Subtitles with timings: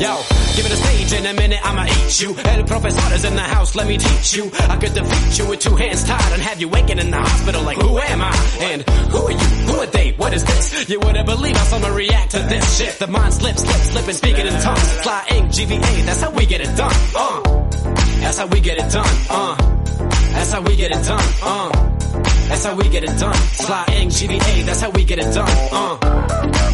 [0.00, 0.16] Yo,
[0.56, 2.34] give it a stage in a minute, I'ma eat you.
[2.34, 2.64] El
[3.12, 4.50] is in the house, let me teach you.
[4.60, 7.62] I could defeat you with two hands tied and have you waking in the hospital
[7.64, 8.32] like, who am I?
[8.62, 8.80] And
[9.12, 9.36] who are you?
[9.36, 10.12] Who are they?
[10.12, 10.88] What is this?
[10.88, 12.98] You wouldn't believe how someone react to this shit.
[12.98, 15.02] The mind slips, slips, slipping, speaking in tongues.
[15.02, 16.94] Fly ink, GVA, that's how we get it done.
[17.14, 17.70] Uh,
[18.20, 19.16] that's how we get it done.
[19.28, 19.54] Uh,
[20.32, 21.24] that's how we get it done.
[21.42, 21.70] Uh,
[22.48, 23.34] that's how we get it done.
[23.34, 25.50] Fly ink, GVA, that's how we get it done.
[25.72, 26.69] Uh.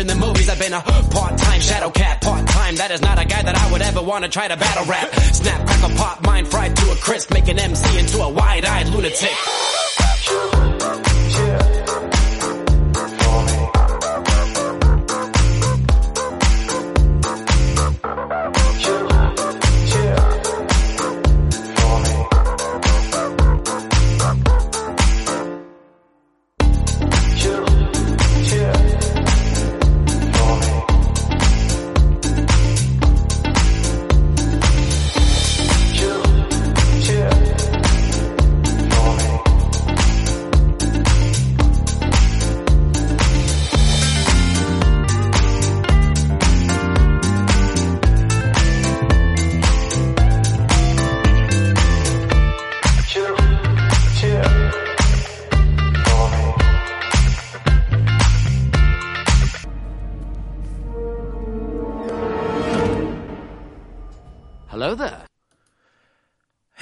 [0.00, 0.48] In the movies.
[0.48, 2.76] I've been a part-time shadow cat, part-time.
[2.76, 5.14] That is not a guy that I would ever want to try to battle rap.
[5.14, 10.69] Snap, crackle, pop, mind fried to a crisp, make an MC into a wide-eyed lunatic.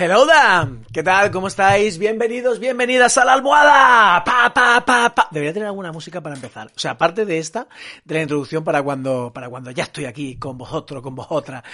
[0.00, 0.84] Hello there.
[0.92, 1.32] ¿Qué tal?
[1.32, 1.98] ¿Cómo estáis?
[1.98, 4.22] Bienvenidos, bienvenidas a la almohada.
[4.22, 5.28] Pa, pa, pa, pa.
[5.32, 6.68] Debería tener alguna música para empezar.
[6.68, 7.66] O sea, aparte de esta,
[8.04, 11.64] de la introducción para cuando, para cuando ya estoy aquí con vosotros, con vosotras.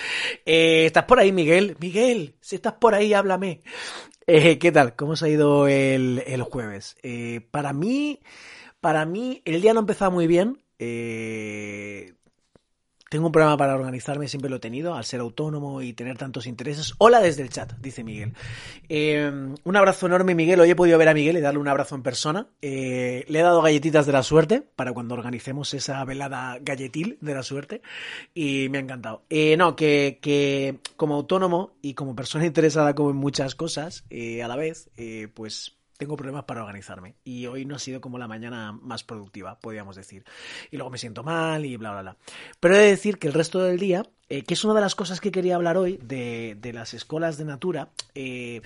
[0.47, 1.77] Eh, ¿Estás por ahí, Miguel?
[1.79, 3.61] Miguel, si estás por ahí, háblame.
[4.27, 4.97] Eh, ¿Qué tal?
[4.97, 6.97] ¿Cómo se ha ido el, el jueves?
[7.03, 8.21] Eh, para mí,
[8.81, 10.63] para mí, el día no empezó muy bien.
[10.79, 12.15] Eh,
[13.09, 16.47] tengo un problema para organizarme, siempre lo he tenido, al ser autónomo y tener tantos
[16.47, 16.95] intereses.
[16.99, 18.33] Hola desde el chat, dice Miguel.
[18.89, 19.31] Eh,
[19.63, 20.61] un abrazo enorme, Miguel.
[20.61, 22.49] Hoy he podido ver a Miguel y darle un abrazo en persona.
[22.63, 27.35] Eh, le he dado galletitas de la suerte para cuando organicemos esa velada galletil de
[27.35, 27.83] la suerte
[28.35, 29.23] y me ha encantado.
[29.31, 34.49] Eh, no, que, que, como autónomo y como persona interesada como en muchas cosas a
[34.49, 34.91] la vez,
[35.35, 39.59] pues tengo problemas para organizarme y hoy no ha sido como la mañana más productiva,
[39.61, 40.25] podríamos decir.
[40.71, 42.17] Y luego me siento mal y bla, bla, bla.
[42.61, 44.95] Pero he de decir que el resto del día, eh, que es una de las
[44.95, 48.63] cosas que quería hablar hoy de, de las escuelas de Natura, eh,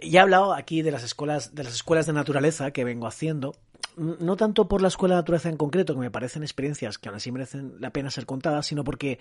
[0.00, 3.54] ya he hablado aquí de las escuelas, de las escuelas de naturaleza que vengo haciendo,
[3.96, 7.16] no tanto por la escuela de naturaleza en concreto, que me parecen experiencias que aún
[7.16, 9.18] así merecen la pena ser contadas, sino porque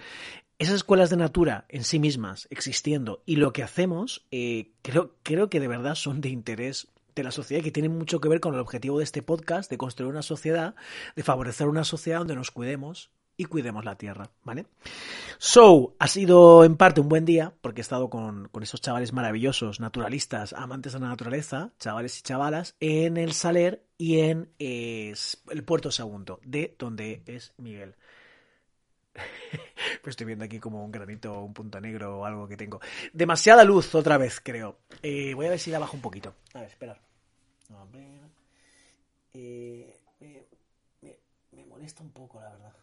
[0.59, 5.49] esas escuelas de natura en sí mismas existiendo y lo que hacemos, eh, creo, creo
[5.49, 8.53] que de verdad son de interés de la sociedad que tiene mucho que ver con
[8.53, 10.75] el objetivo de este podcast, de construir una sociedad,
[11.15, 14.67] de favorecer una sociedad donde nos cuidemos y cuidemos la tierra, ¿vale?
[15.39, 19.79] So, ha sido en parte un buen día, porque he estado con, esos chavales maravillosos,
[19.79, 25.89] naturalistas, amantes de la naturaleza, chavales y chavalas, en el Saler y en el Puerto
[25.91, 27.95] Sagunto, de donde es Miguel.
[30.01, 32.79] pues estoy viendo aquí como un granito, un punto negro o algo que tengo.
[33.13, 34.79] Demasiada luz otra vez, creo.
[35.01, 36.35] Eh, voy a ver si la bajo un poquito.
[36.53, 37.01] A ver, esperar.
[39.33, 39.99] Eh,
[41.51, 42.73] me, molesta un poco, la verdad.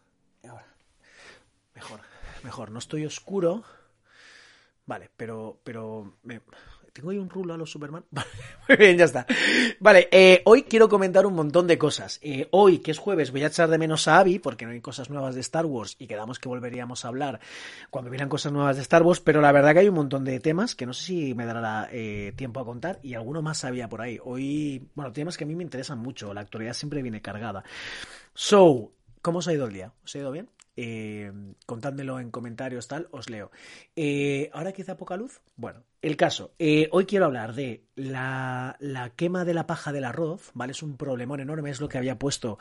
[0.47, 0.65] Ahora.
[1.75, 2.01] Mejor,
[2.43, 2.71] mejor.
[2.71, 3.63] No estoy oscuro.
[4.85, 6.15] Vale, pero, pero
[6.99, 8.03] tengo ahí un rulo a los Superman.
[8.67, 9.25] Muy bien, ya está.
[9.79, 12.19] Vale, eh, hoy quiero comentar un montón de cosas.
[12.21, 14.81] Eh, hoy, que es jueves, voy a echar de menos a Abby porque no hay
[14.81, 17.39] cosas nuevas de Star Wars y quedamos que volveríamos a hablar
[17.89, 20.41] cuando hubieran cosas nuevas de Star Wars, pero la verdad que hay un montón de
[20.41, 23.87] temas que no sé si me dará eh, tiempo a contar y alguno más había
[23.87, 24.19] por ahí.
[24.21, 26.33] Hoy, bueno, temas que a mí me interesan mucho.
[26.33, 27.63] La actualidad siempre viene cargada.
[28.33, 28.91] So,
[29.21, 29.93] ¿cómo os ha ido el día?
[30.03, 30.49] ¿Os ha ido bien?
[30.75, 33.51] Eh, en comentarios, tal, os leo.
[34.51, 35.39] Ahora quizá poca luz.
[35.55, 36.53] Bueno, el caso.
[36.59, 38.77] Eh, hoy quiero hablar de la,
[39.15, 40.71] quema de la paja del arroz, ¿vale?
[40.71, 42.57] Es un problemón enorme, es lo que había puesto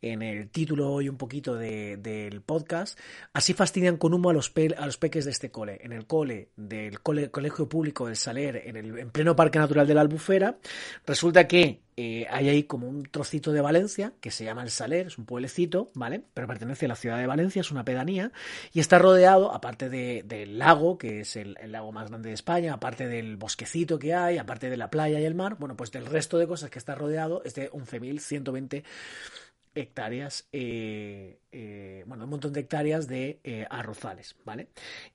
[0.00, 2.98] en el título hoy un poquito del podcast.
[3.32, 5.78] Así fastidian con humo a los, a los peques de este cole.
[5.82, 9.94] En el cole del Colegio Público del Saler, en, el, en pleno Parque Natural de
[9.94, 10.58] la Albufera,
[11.06, 15.08] resulta que eh, hay ahí como un trocito de Valencia que se llama El Saler,
[15.08, 16.22] es un pueblecito, ¿vale?
[16.32, 18.30] Pero pertenece a la ciudad de Valencia, es una pedanía,
[18.72, 23.08] y está rodeado, aparte del lago, que es el, lago más grande de España, aparte
[23.08, 26.46] del bosquecito que hay, aparte la playa y el mar, bueno, pues del resto de
[26.46, 28.84] cosas que está rodeado es de 11.120
[29.80, 33.40] hectáreas, eh, eh, bueno, un montón de hectáreas de
[33.70, 34.68] arrozales, ¿vale?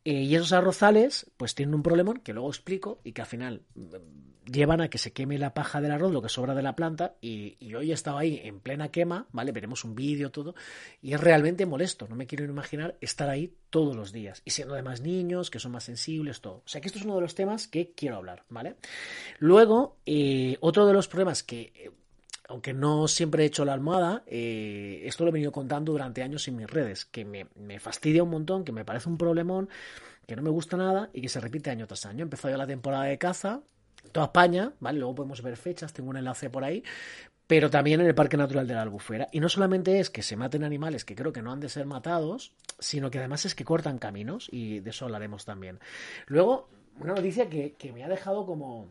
[0.03, 3.61] y esos arrozales, pues tienen un problemón que luego explico y que al final
[4.45, 7.15] llevan a que se queme la paja del arroz, lo que sobra de la planta,
[7.21, 9.51] y, hoy he estado ahí en plena quema, ¿vale?
[9.51, 10.55] Veremos un vídeo, todo,
[11.01, 14.73] y es realmente molesto, no me quiero imaginar estar ahí todos los días, y siendo
[14.73, 16.57] además niños, que son más sensibles, todo.
[16.65, 18.75] O sea que esto es uno de los temas que quiero hablar, ¿vale?
[19.39, 21.91] Luego, eh, otro de los problemas que...
[22.49, 26.47] Aunque no siempre he hecho la almohada, eh, esto lo he venido contando durante años
[26.47, 29.69] en mis redes, que me, me fastidia un montón, que me parece un problemón,
[30.27, 32.23] que no me gusta nada y que se repite año tras año.
[32.23, 33.61] Empezó ya la temporada de caza,
[34.11, 34.99] toda España, ¿vale?
[34.99, 36.83] Luego podemos ver fechas, tengo un enlace por ahí,
[37.47, 39.27] pero también en el Parque Natural de la Albufera.
[39.31, 41.85] Y no solamente es que se maten animales que creo que no han de ser
[41.85, 45.79] matados, sino que además es que cortan caminos, y de eso hablaremos también.
[46.27, 46.69] Luego,
[46.99, 48.87] una noticia que, que me ha dejado como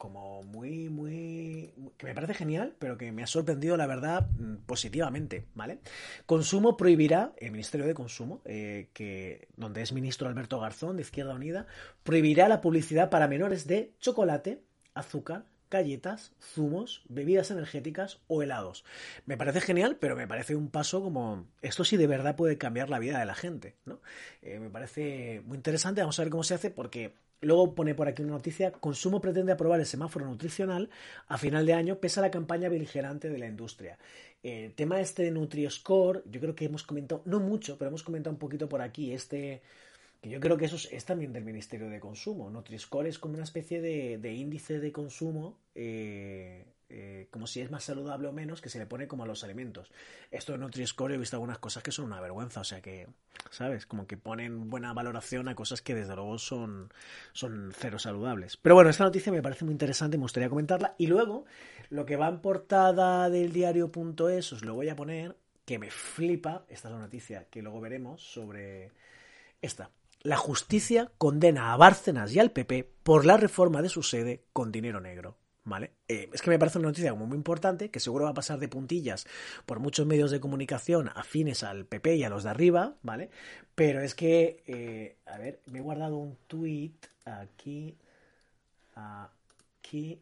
[0.00, 1.74] como muy, muy...
[1.98, 5.80] que me parece genial, pero que me ha sorprendido, la verdad, mm, positivamente, ¿vale?
[6.24, 11.34] Consumo prohibirá, el Ministerio de Consumo, eh, que donde es ministro Alberto Garzón, de Izquierda
[11.34, 11.66] Unida,
[12.02, 14.62] prohibirá la publicidad para menores de chocolate,
[14.94, 18.86] azúcar, galletas, zumos, bebidas energéticas o helados.
[19.26, 22.88] Me parece genial, pero me parece un paso como esto sí de verdad puede cambiar
[22.88, 24.00] la vida de la gente, ¿no?
[24.40, 28.06] Eh, me parece muy interesante, vamos a ver cómo se hace porque Luego pone por
[28.06, 30.90] aquí una noticia, Consumo pretende aprobar el semáforo nutricional
[31.26, 33.98] a final de año pese a la campaña beligerante de la industria.
[34.42, 38.34] El tema este de NutriScore, yo creo que hemos comentado, no mucho, pero hemos comentado
[38.34, 39.62] un poquito por aquí, este,
[40.20, 42.50] que yo creo que eso es, también del Ministerio de Consumo.
[42.50, 47.70] NutriScore es como una especie de, de índice de consumo eh, eh, como si es
[47.70, 49.90] más saludable o menos, que se le pone como a los alimentos.
[50.30, 53.06] Esto en Nutri-Score he visto algunas cosas que son una vergüenza, o sea que,
[53.50, 53.86] ¿sabes?
[53.86, 56.92] Como que ponen buena valoración a cosas que desde luego son,
[57.32, 58.56] son cero saludables.
[58.56, 60.94] Pero bueno, esta noticia me parece muy interesante me gustaría comentarla.
[60.98, 61.44] Y luego,
[61.88, 66.64] lo que va en portada del diario.es, os lo voy a poner, que me flipa,
[66.68, 68.90] esta es la noticia que luego veremos sobre
[69.62, 69.90] esta.
[70.22, 74.70] La justicia condena a Bárcenas y al PP por la reforma de su sede con
[74.70, 75.39] dinero negro.
[75.70, 75.92] ¿Vale?
[76.08, 78.68] Eh, es que me parece una noticia muy, importante, que seguro va a pasar de
[78.68, 79.26] puntillas
[79.64, 83.30] por muchos medios de comunicación afines al PP y a los de arriba, ¿vale?
[83.74, 86.92] Pero es que, eh, a ver, me he guardado un tweet
[87.24, 87.96] aquí,
[88.94, 90.20] aquí,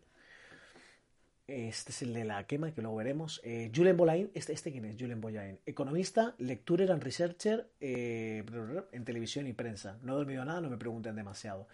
[1.49, 3.41] este es el de la quema, que luego veremos.
[3.43, 4.97] Eh, Julen Bolain, este, ¿este quién es?
[5.01, 5.59] Julen Bolain.
[5.65, 8.45] Economista, lecturer and researcher eh,
[8.93, 9.99] en televisión y prensa.
[10.03, 11.67] No he dormido nada, no me pregunten demasiado.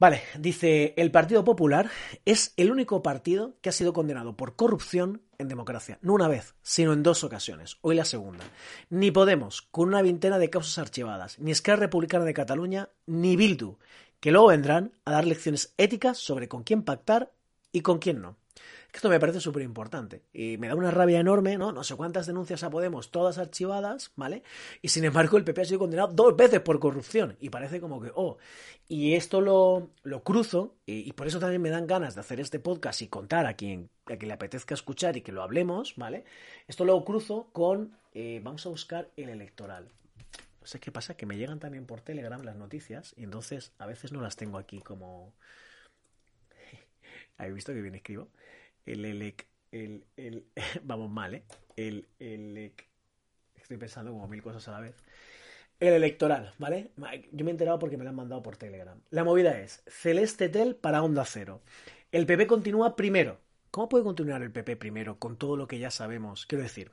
[0.00, 1.90] Vale, dice, el Partido Popular
[2.24, 5.98] es el único partido que ha sido condenado por corrupción en democracia.
[6.02, 7.78] No una vez, sino en dos ocasiones.
[7.80, 8.44] Hoy la segunda.
[8.90, 13.78] Ni Podemos, con una veintena de causas archivadas, ni Esquerra Republicana de Cataluña, ni Bildu,
[14.20, 17.32] que luego vendrán a dar lecciones éticas sobre con quién pactar
[17.72, 18.36] y con quién no.
[18.92, 21.72] Esto me parece súper importante y me da una rabia enorme, ¿no?
[21.72, 24.42] No sé cuántas denuncias a Podemos, todas archivadas, ¿vale?
[24.80, 28.00] Y sin embargo el PP ha sido condenado dos veces por corrupción y parece como
[28.00, 28.38] que, oh,
[28.88, 32.60] y esto lo, lo cruzo y, por eso también me dan ganas de hacer este
[32.60, 36.24] podcast y contar a quien, a quien le apetezca escuchar y que lo hablemos, ¿vale?
[36.66, 39.90] Esto lo cruzo con, eh, vamos a buscar el electoral.
[40.64, 44.12] Sé qué pasa, que me llegan también por Telegram las noticias y entonces a veces
[44.12, 45.34] no las tengo aquí como...
[47.38, 48.28] ¿Habéis visto que bien escribo?
[48.92, 50.46] El elec, el, el,
[50.82, 51.44] vamos mal, ¿eh?
[51.76, 52.06] El,
[53.56, 54.96] estoy pensando como mil cosas a la vez.
[55.78, 56.90] El electoral, ¿vale?
[57.30, 59.00] Yo me he enterado porque me lo han mandado por Telegram.
[59.10, 61.62] La movida es Celeste Tel para Onda Cero.
[62.10, 63.38] El PP continúa primero.
[63.70, 66.46] ¿Cómo puede continuar el PP primero con todo lo que ya sabemos?
[66.46, 66.90] Quiero decir,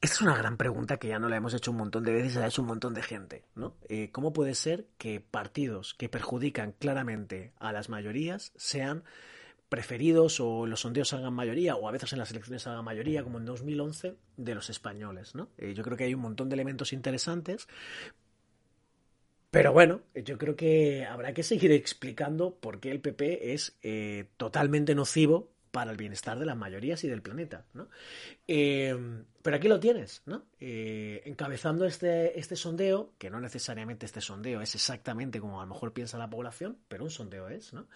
[0.00, 2.34] esta es una gran pregunta que ya no la hemos hecho un montón de veces,
[2.34, 3.76] la ha hecho un montón de gente, ¿no?
[3.88, 9.04] Eh, ¿Cómo puede ser que partidos que perjudican claramente a las mayorías sean
[9.74, 13.38] preferidos o los sondeos salgan mayoría o a veces en las elecciones salgan mayoría como
[13.38, 15.48] en 2011 de los españoles, ¿no?
[15.58, 17.66] Eh, yo creo que hay un montón de elementos interesantes,
[19.50, 24.26] pero bueno, yo creo que habrá que seguir explicando por qué el PP es eh,
[24.36, 27.88] totalmente nocivo para el bienestar de las mayorías y del planeta, ¿no?
[28.46, 28.96] Eh,
[29.42, 30.44] pero aquí lo tienes, ¿no?
[30.60, 35.92] encabezando este, este sondeo, que no necesariamente este sondeo es exactamente como a lo mejor
[35.92, 37.88] piensa la población, pero un sondeo es, ¿no?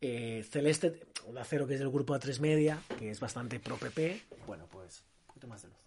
[0.00, 4.22] Eh, Celeste, un acero que es del grupo A3 Media, que es bastante pro PP.
[4.46, 5.78] Bueno, pues un poquito más de luz.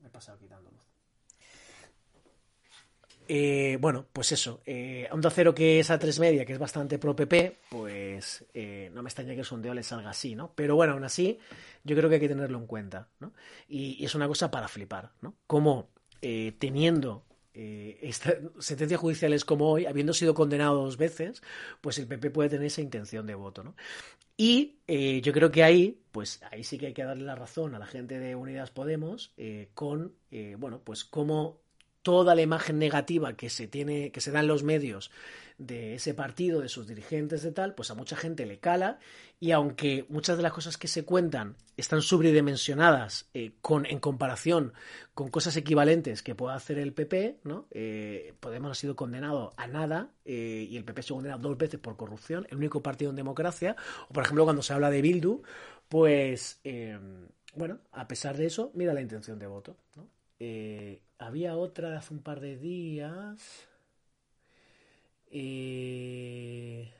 [0.00, 0.88] Me he pasado quitando luz.
[3.30, 4.62] Eh, bueno, pues eso.
[4.64, 8.90] Eh, a un acero que es A3 Media, que es bastante pro PP, pues eh,
[8.94, 10.52] no me extraña que el sondeo le salga así, ¿no?
[10.54, 11.38] Pero bueno, aún así,
[11.84, 13.34] yo creo que hay que tenerlo en cuenta, ¿no?
[13.68, 15.34] Y es una cosa para flipar, ¿no?
[15.46, 15.90] Como
[16.58, 17.22] teniendo
[17.54, 18.10] eh,
[18.58, 21.42] sentencias judiciales como hoy, habiendo sido condenado dos veces,
[21.80, 23.74] pues el PP puede tener esa intención de voto, ¿no?
[24.36, 27.74] Y eh, yo creo que ahí, pues ahí sí que hay que darle la razón
[27.74, 30.14] a la gente de Unidas Podemos eh, con,
[30.58, 31.60] bueno, pues cómo
[32.02, 35.10] toda la imagen negativa que se tiene, que se da en los medios
[35.58, 39.00] de ese partido, de sus dirigentes, de tal, pues a mucha gente le cala
[39.40, 44.72] y aunque muchas de las cosas que se cuentan están sobredimensionadas eh, con, en comparación
[45.14, 47.66] con cosas equivalentes que pueda hacer el PP, ¿no?
[47.72, 51.58] Eh, Podemos ha sido condenado a nada eh, y el PP se ha condenado dos
[51.58, 53.74] veces por corrupción, el único partido en democracia,
[54.08, 55.42] o por ejemplo cuando se habla de Bildu,
[55.88, 56.60] pues
[57.54, 60.17] bueno, a pesar de eso, mira la intención de voto, ¿no?
[61.18, 63.68] Había otra de hace un par de días.
[65.30, 66.90] Eh,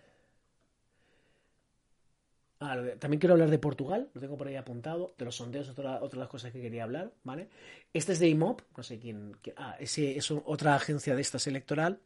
[2.61, 6.03] ah, también quiero hablar de Portugal, lo tengo por ahí apuntado, de los sondeos, otra,
[6.03, 7.49] otra de las cosas que quería hablar, ¿vale?
[7.93, 12.01] Este es de IMOP, no sé quién, ah, es otra agencia de estas electoral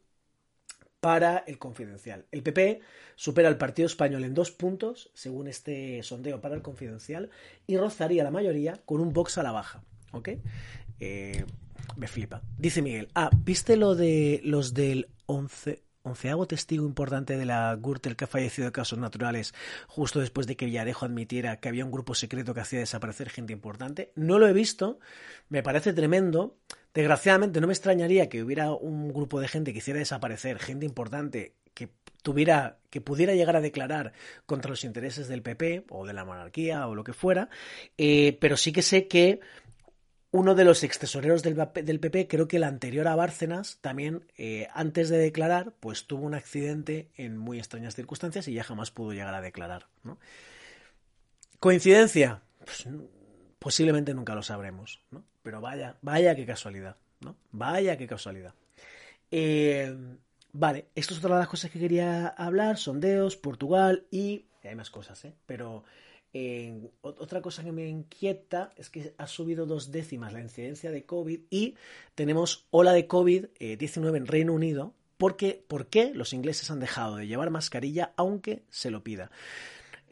[1.03, 2.25] para el confidencial.
[2.31, 2.79] El PP
[3.15, 7.29] supera al Partido Español en dos puntos, según este sondeo para el confidencial,
[7.67, 10.29] y rozaría la mayoría con un box a la baja, ¿ok?
[11.05, 11.45] Eh,
[11.97, 12.41] me flipa.
[12.57, 18.15] Dice Miguel, ah, ¿viste lo de los del 11, onceavo testigo importante de la Gürtel
[18.15, 19.53] que ha fallecido de casos naturales
[19.87, 23.51] justo después de que Villarejo admitiera que había un grupo secreto que hacía desaparecer gente
[23.51, 24.13] importante?
[24.15, 24.99] No lo he visto,
[25.49, 26.55] me parece tremendo.
[26.93, 31.53] Desgraciadamente no me extrañaría que hubiera un grupo de gente que hiciera desaparecer gente importante
[31.73, 31.89] que
[32.21, 34.13] tuviera que pudiera llegar a declarar
[34.45, 37.49] contra los intereses del PP o de la monarquía o lo que fuera,
[37.97, 39.41] eh, pero sí que sé que
[40.33, 44.67] uno de los ex tesoreros del, PP, creo que el anterior a Bárcenas, también eh,
[44.73, 49.13] antes de declarar, pues tuvo un accidente en muy extrañas circunstancias y ya jamás pudo
[49.13, 49.85] llegar a declarar.
[51.59, 52.41] ¿Coincidencia?
[52.65, 52.87] Pues,
[53.59, 55.23] posiblemente nunca lo sabremos, ¿no?
[55.43, 57.37] Pero vaya, vaya qué casualidad, ¿no?
[57.51, 58.55] Vaya qué casualidad.
[59.29, 59.95] Eh,
[60.51, 64.47] vale, esto es otra de las cosas que quería hablar, sondeos, Portugal y...
[64.63, 65.35] hay más cosas, ¿eh?
[65.45, 65.83] Pero
[67.01, 71.41] otra cosa que me inquieta es que ha subido dos décimas la incidencia de COVID
[71.49, 71.75] y
[72.15, 75.63] tenemos ola de COVID-19 en Reino Unido ¿Por qué?
[75.69, 79.31] ¿Por qué los ingleses han dejado de llevar mascarilla aunque se lo pida?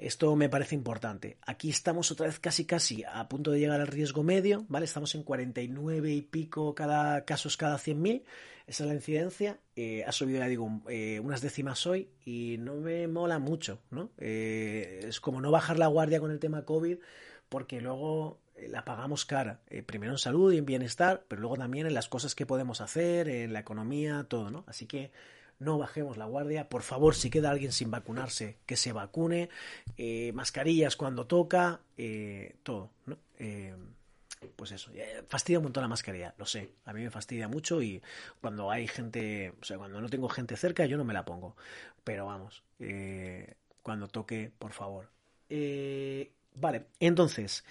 [0.02, 1.38] Esto me parece importante.
[1.46, 4.86] Aquí estamos otra vez casi casi a punto de llegar al riesgo medio, ¿vale?
[4.86, 8.24] Estamos en 49 y pico cada casos cada 100.000.
[8.66, 9.60] Esa es la incidencia.
[9.76, 14.10] Eh, ha subido, ya digo, eh, unas décimas hoy y no me mola mucho, ¿no?
[14.18, 16.98] Eh, es como no bajar la guardia con el tema COVID
[17.48, 18.40] porque luego
[18.70, 19.62] la pagamos cara.
[19.86, 23.30] primero en salud y en bienestar, pero luego también en las cosas que podemos hacer,
[23.30, 24.64] en la economía, todo, ¿no?
[24.66, 25.12] Así que
[25.62, 26.68] no bajemos la guardia.
[26.68, 29.50] Por favor, si queda alguien sin vacunarse, que se vacune.
[29.96, 33.18] Eh, mascarillas cuando toca, eh, todo, ¿no?
[33.38, 33.76] Eh,
[34.56, 34.92] pues eso,
[35.28, 38.02] fastidia un montón la mascarilla, lo sé, a mí me fastidia mucho y
[38.42, 41.56] cuando hay gente, o sea, cuando no tengo gente cerca yo no me la pongo,
[42.04, 42.64] pero vamos,
[43.84, 45.12] cuando toque, por favor.
[46.56, 47.64] vale, entonces,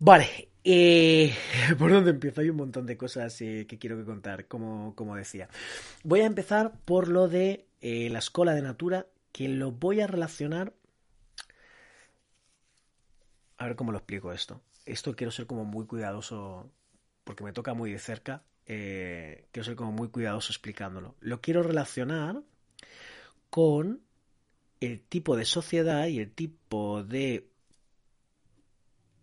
[0.00, 1.34] Vale, eh,
[1.78, 2.40] ¿por dónde empiezo?
[2.40, 5.48] Hay un montón de cosas eh, que quiero que contar, como, como, decía.
[6.04, 10.06] Voy a empezar por lo de eh, la escuela de Natura, que lo voy a
[10.06, 10.72] relacionar...
[13.56, 14.62] A ver cómo lo explico esto.
[14.86, 16.70] Esto quiero ser como muy cuidadoso,
[17.24, 18.44] porque me toca muy de cerca.
[18.64, 21.16] quiero ser como muy cuidadoso explicándolo.
[21.18, 22.40] Lo quiero relacionar
[23.50, 24.00] con
[24.80, 27.48] el tipo de sociedad y el tipo de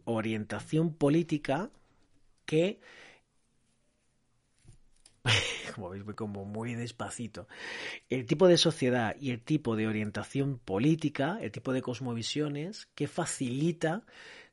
[0.05, 1.69] orientación política
[2.45, 2.79] que
[5.75, 7.47] como veis voy como muy despacito.
[8.09, 13.07] El tipo de sociedad y el tipo de orientación política el tipo de cosmovisiones que
[13.07, 14.03] facilita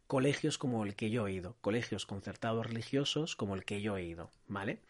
[0.06, 4.04] colegios como el que yo he ido colegios concertados religiosos como el que yo he
[4.04, 4.80] ido vale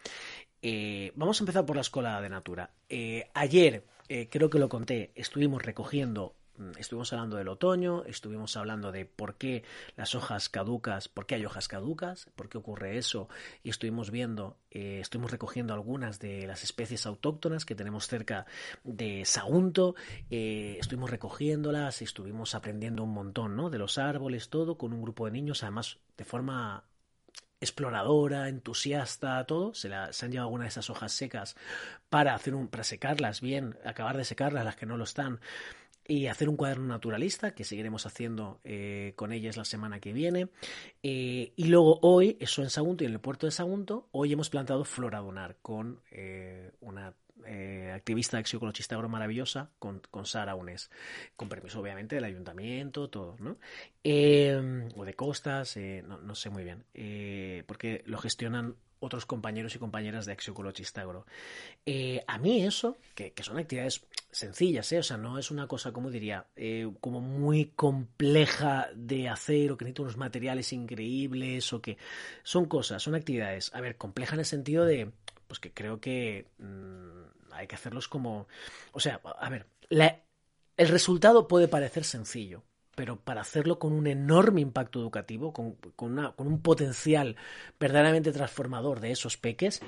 [0.62, 2.70] eh, vamos a empezar por la escuela de natura.
[2.88, 6.36] Eh, ayer eh, creo que lo conté estuvimos recogiendo
[6.78, 9.64] estuvimos hablando del otoño, estuvimos hablando de por qué
[9.96, 13.28] las hojas caducas, por qué hay hojas caducas, por qué ocurre eso,
[13.62, 18.46] y estuvimos viendo, eh, estuvimos recogiendo algunas de las especies autóctonas que tenemos cerca
[18.84, 19.94] de Sagunto,
[20.30, 23.70] eh, estuvimos recogiéndolas, estuvimos aprendiendo un montón, ¿no?
[23.70, 26.84] De los árboles, todo, con un grupo de niños, además de forma
[27.62, 31.56] exploradora, entusiasta, todo, se, se han llevado algunas de esas hojas secas
[32.08, 35.40] para hacer un, para secarlas bien, acabar de secarlas, las que no lo están,
[36.06, 40.48] y hacer un cuaderno naturalista que seguiremos haciendo eh, con ellas la semana que viene.
[41.02, 44.50] Eh, y luego hoy eso en Sagunto y en el puerto de Sagunto hoy hemos
[44.50, 47.14] plantado flora donar con eh, una
[47.92, 50.92] activista axicologista agro maravillosa con, con Sara Unes
[51.34, 53.56] con permiso obviamente del ayuntamiento todo ¿no?
[54.94, 56.84] o de costas no, no, sé muy bien.
[57.66, 61.26] Porque lo gestionan otros compañeros y compañeras de Axiologista Agro.
[61.84, 65.00] Eh, a mí eso, que, son actividades sencillas, ¿eh?
[65.00, 69.76] o sea, no es una cosa, como diría, eh, como muy compleja de hacer o
[69.76, 71.98] que necesita unos materiales increíbles o que
[72.44, 75.10] son cosas, son actividades, a ver, compleja en el sentido de,
[75.48, 78.46] pues que creo que mm, hay que hacerlos como,
[78.92, 82.62] o sea, a ver, el resultado puede parecer sencillo,
[82.94, 87.36] pero para hacerlo con un enorme impacto educativo, con, con, un potencial
[87.80, 89.80] verdaderamente transformador de esos peques,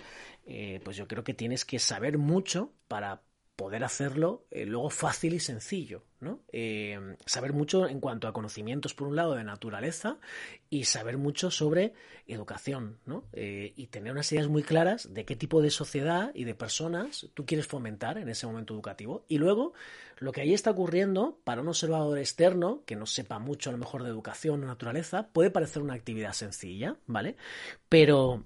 [0.47, 3.23] eh, pues yo creo que tienes que saber mucho para
[3.57, 6.41] poder hacerlo eh, luego fácil y sencillo, ¿no?
[6.53, 10.19] Eh, saber mucho en cuanto a conocimientos, por un lado, de naturaleza
[10.71, 11.93] y saber mucho sobre
[12.27, 13.25] educación, ¿no?
[13.33, 17.29] Eh, y tener unas ideas muy claras de qué tipo de sociedad y de personas
[17.35, 19.25] tú quieres fomentar en ese momento educativo.
[19.29, 19.73] Y luego,
[20.19, 23.79] lo que ahí está ocurriendo, para un observador externo, que no sepa mucho a lo
[23.79, 27.37] mejor de educación o naturaleza, puede parecer una actividad sencilla, ¿vale?
[27.89, 28.45] Pero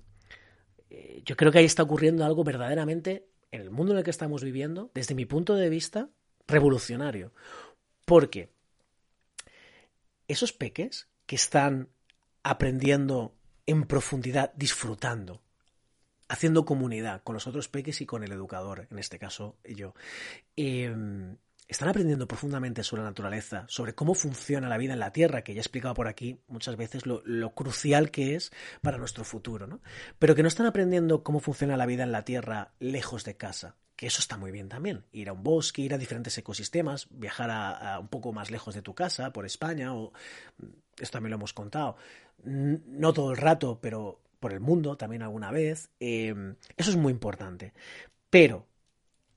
[1.25, 4.43] yo creo que ahí está ocurriendo algo verdaderamente en el mundo en el que estamos
[4.43, 6.09] viviendo, desde mi punto de vista,
[6.47, 7.33] revolucionario.
[8.05, 8.51] Porque
[10.29, 11.89] esos peques que están
[12.43, 13.35] aprendiendo
[13.67, 15.43] en profundidad, disfrutando,
[16.29, 19.95] haciendo comunidad con los otros peques y con el educador, en este caso yo,
[20.57, 20.95] eh,
[21.69, 25.53] están aprendiendo profundamente sobre la naturaleza, sobre cómo funciona la vida en la Tierra, que
[25.53, 28.51] ya he explicado por aquí muchas veces lo, crucial que es
[28.81, 29.81] para nuestro futuro, ¿no?
[30.19, 33.77] Pero que no están aprendiendo cómo funciona la vida en la Tierra lejos de casa,
[33.97, 35.05] que eso está muy bien también.
[35.13, 38.81] Ir a un bosque, ir a diferentes ecosistemas, viajar a, un poco más lejos de
[38.81, 40.13] tu casa, por España, o
[40.99, 41.97] esto también lo hemos contado.
[42.45, 45.91] No todo el rato, pero por el mundo también alguna vez.
[46.01, 46.35] Eh,
[46.79, 47.75] eso es muy importante.
[48.31, 48.67] Pero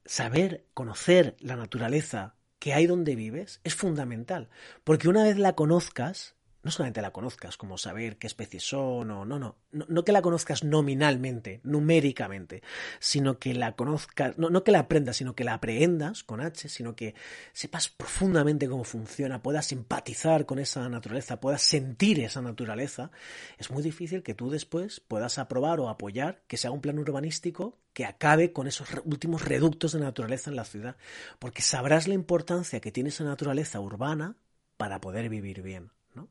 [0.06, 4.50] saber, conocer la naturaleza que hay donde vives es fundamental,
[4.84, 9.26] porque una vez la conozcas, no solamente la conozcas, como saber qué especies son o
[9.26, 12.62] no, no, no, que la conozcas nominalmente, numéricamente,
[13.00, 16.70] sino que la conozcas, no, no que la aprendas, sino que la aprehendas con H,
[16.70, 17.16] sino que
[17.52, 23.10] sepas profundamente cómo funciona, puedas empatizar con esa naturaleza, puedas sentir esa naturaleza,
[23.58, 27.81] es muy difícil que tú después puedas aprobar o apoyar que sea un plan urbanístico
[27.94, 30.96] que acabe con esos últimos reductos de naturaleza en la ciudad,
[31.40, 34.36] porque sabrás la importancia que tiene esa naturaleza urbana
[34.78, 35.92] para poder vivir bien.
[36.14, 36.30] ¿no?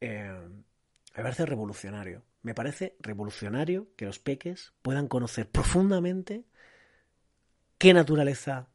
[0.00, 0.32] Eh,
[1.16, 2.22] me parece revolucionario.
[2.42, 6.44] Me parece revolucionario que los peques puedan conocer profundamente
[7.78, 8.68] qué naturaleza,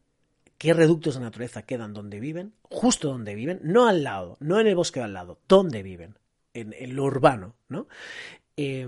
[0.57, 4.67] qué reductos de naturaleza quedan donde viven, justo donde viven, no al lado, no en
[4.67, 6.17] el bosque al lado, donde viven,
[6.53, 7.87] en, lo urbano, ¿no?
[8.55, 8.87] Eh,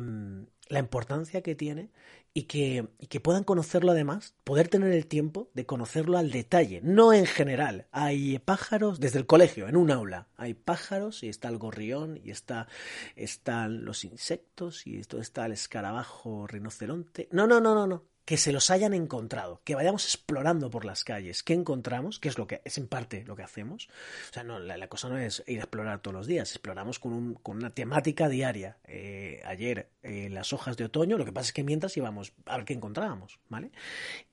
[0.70, 1.90] la importancia que tiene
[2.38, 7.12] y que, que, puedan conocerlo además, poder tener el tiempo de conocerlo al detalle, no
[7.12, 7.88] en general.
[7.92, 12.30] Hay pájaros desde el colegio, en un aula, hay pájaros y está el gorrión y
[12.30, 12.68] está,
[13.16, 17.28] están los insectos y esto está el escarabajo rinoceronte.
[17.32, 21.06] No, no, no, no, no que se los hayan encontrado, que vayamos explorando por las
[21.06, 23.88] calles, qué encontramos, que es lo que es en parte lo que hacemos.
[24.30, 27.14] O sea, no, la, cosa no es ir a explorar todos los días, exploramos con,
[27.14, 28.80] un, con una temática diaria.
[28.84, 32.58] Eh, ayer eh, las hojas de otoño, lo que pasa es que mientras íbamos a
[32.58, 33.72] ver qué encontrábamos, ¿vale?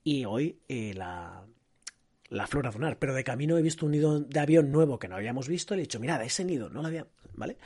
[0.02, 1.44] Y hoy eh, la,
[2.30, 5.14] la flora zonar, pero de camino he visto un nido de avión nuevo que no
[5.14, 7.58] habíamos visto y he dicho, mirad, ese nido no lo había, ¿vale?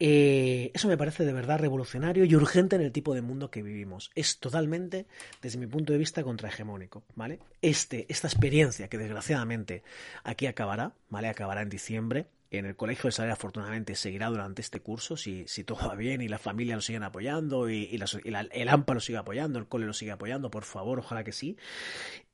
[0.00, 3.62] Eh, eso me parece de verdad revolucionario y urgente en el tipo de mundo que
[3.62, 4.10] vivimos.
[4.14, 5.06] Es totalmente,
[5.42, 7.40] desde mi punto de vista, contrahegemónico, ¿vale?
[7.62, 9.82] Este, esta experiencia que desgraciadamente
[10.22, 11.28] aquí acabará, ¿vale?
[11.28, 12.26] Acabará en diciembre.
[12.50, 16.22] En el Colegio de Saler, afortunadamente, seguirá durante este curso, si, si todo va bien
[16.22, 19.92] y la familia lo siguen apoyando y, el AMPA lo sigue apoyando, el cole lo
[19.92, 21.58] sigue apoyando, por favor, ojalá que sí.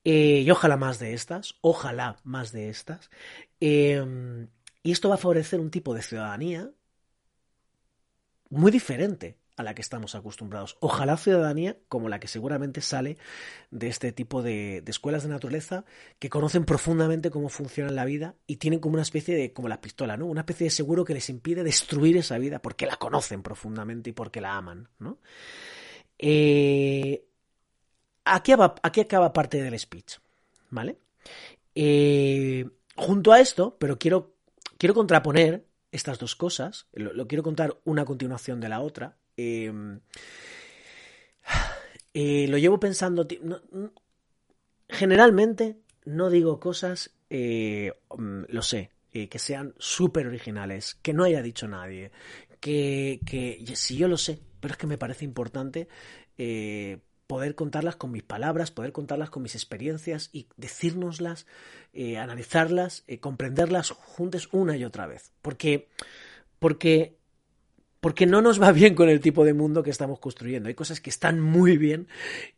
[0.04, 3.10] Eh, y ojalá más de estas, ojalá más de estas.
[3.60, 4.46] Eh,
[4.84, 6.70] y esto va a favorecer un tipo de ciudadanía
[8.54, 10.76] muy diferente a la que estamos acostumbrados.
[10.80, 13.16] Ojalá ciudadanía como la que seguramente sale
[13.70, 15.84] de este tipo de, escuelas de naturaleza
[16.18, 19.80] que conocen profundamente cómo funciona la vida y tienen como una especie de, como la
[19.80, 20.26] pistola, ¿no?
[20.26, 24.12] Una especie de seguro que les impide destruir esa vida porque la conocen profundamente y
[24.12, 25.18] porque la aman, ¿no?
[26.18, 27.24] Eh,
[28.24, 30.16] aquí, aquí, acaba parte del speech,
[30.70, 30.98] ¿vale?
[31.74, 34.34] Eh, junto a esto, pero quiero,
[34.78, 35.64] quiero contraponer
[35.94, 36.88] estas dos cosas.
[36.92, 39.16] Lo, quiero contar una continuación de la otra.
[39.36, 40.00] Em,
[42.12, 43.26] eh, lo llevo pensando.
[44.88, 51.24] generalmente no digo cosas, eh, mm, lo sé, eh, que sean súper originales, que no
[51.24, 52.10] haya dicho nadie,
[52.60, 55.88] que, que si yo lo sé, pero es que me parece importante
[57.26, 61.46] poder contarlas con mis palabras, poder contarlas con mis experiencias y decírnoslas,
[61.92, 65.32] eh, analizarlas, eh, comprenderlas juntos una y otra vez.
[65.42, 65.88] Porque,
[66.58, 67.16] porque,
[68.00, 70.68] porque no nos va bien con el tipo de mundo que estamos construyendo.
[70.68, 72.08] Hay cosas que están muy bien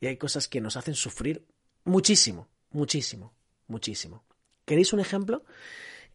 [0.01, 1.47] y hay cosas que nos hacen sufrir
[1.85, 3.35] muchísimo, muchísimo,
[3.69, 4.25] muchísimo.
[4.65, 5.45] ¿Queréis un ejemplo?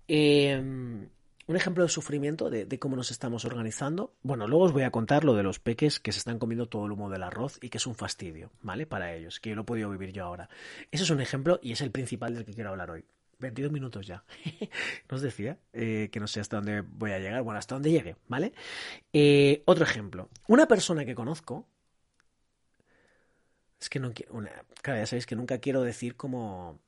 [0.08, 1.08] Eh,
[1.48, 4.14] un ejemplo de sufrimiento de, cómo nos estamos organizando.
[4.24, 6.86] Bueno, luego os voy a contar lo de los peques que se están comiendo todo
[6.86, 8.86] el humo del arroz y que es un fastidio, ¿vale?
[8.86, 10.50] Para ellos, que yo lo he podido vivir yo ahora.
[10.92, 13.06] Ese es un ejemplo y es el principal del que quiero hablar hoy.
[13.40, 14.24] 22 minutos ya.
[15.10, 17.42] no os decía eh, que no sé hasta dónde voy a llegar.
[17.42, 18.54] Bueno, hasta dónde llegue, ¿vale?
[19.12, 20.30] Eh, otro ejemplo.
[20.48, 21.68] Una persona que conozco.
[23.80, 24.34] Es que no quiero.
[24.82, 26.80] Claro, ya sabéis que nunca quiero decir como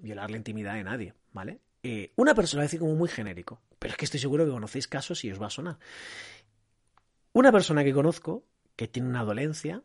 [0.00, 1.60] violar la intimidad de nadie, ¿vale?
[1.82, 5.24] Eh, una persona, decir como muy genérico, pero es que estoy seguro que conocéis casos
[5.24, 5.78] y os va a sonar.
[7.32, 8.44] Una persona que conozco
[8.76, 9.82] que tiene una dolencia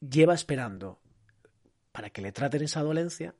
[0.00, 1.00] lleva esperando
[1.92, 3.34] para que le traten esa dolencia,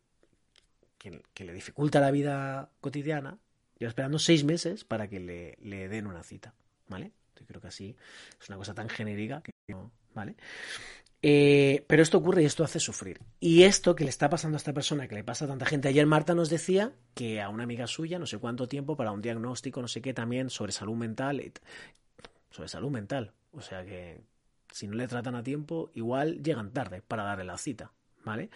[0.99, 3.39] que, le dificulta la vida cotidiana,
[3.79, 6.55] lleva esperando seis meses para que le, le den una cita,
[6.89, 7.13] ¿vale?
[7.39, 7.97] Yo creo que así
[8.41, 10.37] es una cosa tan genérica que no, ¿vale?
[11.27, 13.19] Eh, pero esto ocurre y esto hace sufrir.
[13.41, 15.89] Y esto que le está pasando a esta persona, que le pasa a tanta gente.
[15.89, 19.23] Ayer Marta nos decía que a una amiga suya, no sé cuánto tiempo, para un
[19.23, 21.43] diagnóstico, no sé qué, también sobre salud mental.
[22.51, 23.33] Sobre salud mental.
[23.53, 24.21] O sea que
[24.71, 27.91] si no le tratan a tiempo, igual llegan tarde para darle la cita.
[28.23, 28.51] ¿Vale?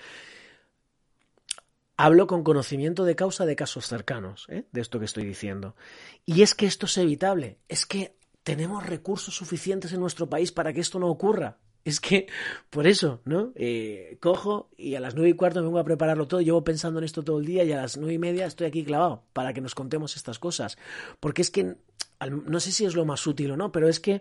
[1.97, 4.67] Hablo con conocimiento de causa de casos cercanos, ¿eh?
[4.73, 5.75] de esto que estoy diciendo.
[6.27, 7.61] Y es que esto es evitable.
[7.67, 11.57] Es que tenemos recursos suficientes en nuestro país para que esto no ocurra.
[11.89, 12.27] Es que,
[12.69, 13.51] por eso, ¿no?
[13.55, 16.99] Eh, cojo y a las nueve y cuarto me vengo a prepararlo todo, llevo pensando
[16.99, 19.55] en esto todo el día y a las nueve y media estoy aquí clavado para
[19.55, 20.77] que nos contemos estas cosas.
[21.19, 21.77] Porque es que,
[22.21, 24.21] no sé si es lo más útil o no, pero es que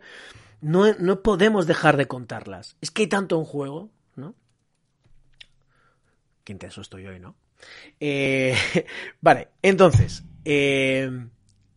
[0.62, 2.78] no, no podemos dejar de contarlas.
[2.80, 4.34] Es que hay tanto en juego, ¿no?
[6.46, 7.36] Qué intenso estoy hoy, ¿no?
[8.00, 8.56] Eh,
[9.20, 11.12] vale, entonces, eh,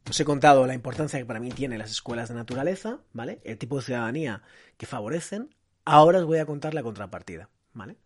[0.08, 3.40] os he contado la importancia que para mí tienen las escuelas de naturaleza, ¿vale?
[3.42, 4.44] El tipo de ciudadanía
[4.76, 5.52] que favorecen.
[5.84, 7.96] Ahora os voy a contar la contrapartida, ¿vale?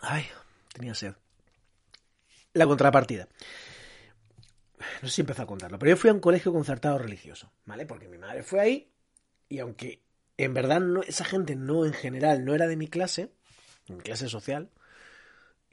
[0.00, 0.24] Ay,
[0.72, 1.14] tenía sed.
[2.54, 3.28] La contrapartida.
[5.00, 7.86] No sé si empezó a contarlo, pero yo fui a un colegio concertado religioso, ¿vale?
[7.86, 8.92] Porque mi madre fue ahí
[9.48, 10.02] y aunque
[10.36, 13.32] en verdad no, esa gente no en general no era de mi clase,
[13.88, 14.70] mi clase social,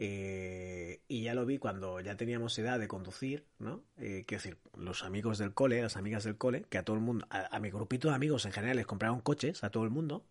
[0.01, 3.83] eh, y ya lo vi cuando ya teníamos edad de conducir, ¿no?
[3.97, 7.01] Eh, quiero decir, los amigos del cole, las amigas del cole, que a todo el
[7.01, 9.89] mundo, a, a mi grupito de amigos en general les compraron coches, a todo el
[9.89, 10.23] mundo,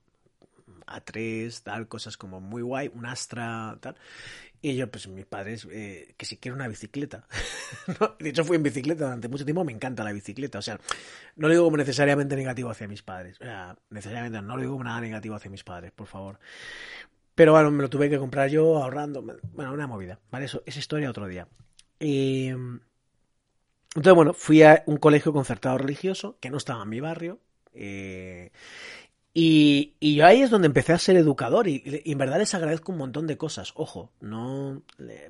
[0.86, 3.96] a tres, tal, cosas como muy guay, un Astra, tal.
[4.60, 7.28] Y yo, pues mis padres, eh, que si quiero una bicicleta.
[8.00, 8.16] ¿no?
[8.18, 10.58] De hecho, fui en bicicleta durante mucho tiempo, me encanta la bicicleta.
[10.58, 10.80] O sea,
[11.36, 13.36] no lo digo como necesariamente negativo hacia mis padres.
[13.40, 16.40] O sea, necesariamente no lo digo como nada negativo hacia mis padres, por favor.
[17.38, 19.22] Pero bueno, me lo tuve que comprar yo ahorrando.
[19.22, 20.46] Bueno, una movida, ¿vale?
[20.46, 21.46] Eso, esa historia otro día.
[22.00, 22.48] Y...
[22.48, 27.38] Entonces, bueno, fui a un colegio concertado religioso que no estaba en mi barrio.
[27.74, 28.50] Eh,
[29.32, 32.90] y, y, yo ahí es donde empecé a ser educador y, en verdad les agradezco
[32.90, 33.70] un montón de cosas.
[33.76, 34.82] Ojo, no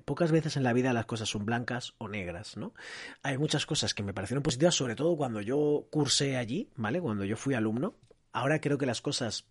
[0.06, 2.72] pocas veces en la vida las cosas son blancas o negras, ¿no?
[3.22, 7.02] Hay muchas cosas que me parecieron positivas, sobre todo cuando yo cursé allí, ¿vale?
[7.02, 7.96] Cuando yo fui alumno.
[8.32, 9.44] Ahora creo que las cosas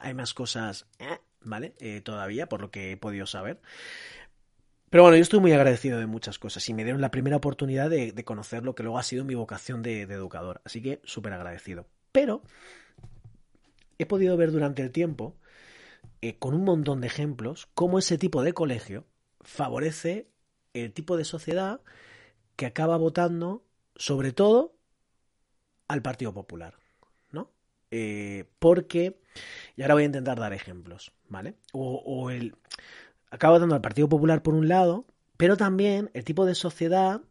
[0.00, 1.18] hay más cosas, ¿eh?
[1.42, 1.74] ¿Vale?
[1.80, 3.60] Eh, todavía, por lo que he podido saber.
[4.90, 7.90] Pero bueno, yo estoy muy agradecido de muchas cosas y me dieron la primera oportunidad
[7.90, 10.62] de, conocer lo que luego ha sido mi vocación de, de educador.
[10.64, 11.86] Así que súper agradecido.
[12.10, 12.42] Pero
[13.98, 15.36] he podido ver durante el tiempo,
[16.22, 19.04] eh, con un montón de ejemplos, cómo ese tipo de colegio
[19.40, 20.30] favorece
[20.72, 21.80] el tipo de sociedad
[22.56, 23.64] que acaba votando,
[23.96, 24.74] sobre todo,
[25.86, 26.74] al Partido Popular.
[27.90, 29.18] Eh, porque,
[29.76, 31.54] y ahora voy a intentar dar ejemplos, ¿vale?
[31.72, 32.54] O, o el.
[33.30, 37.22] Acaba dando al Partido Popular por un lado, pero también el tipo de sociedad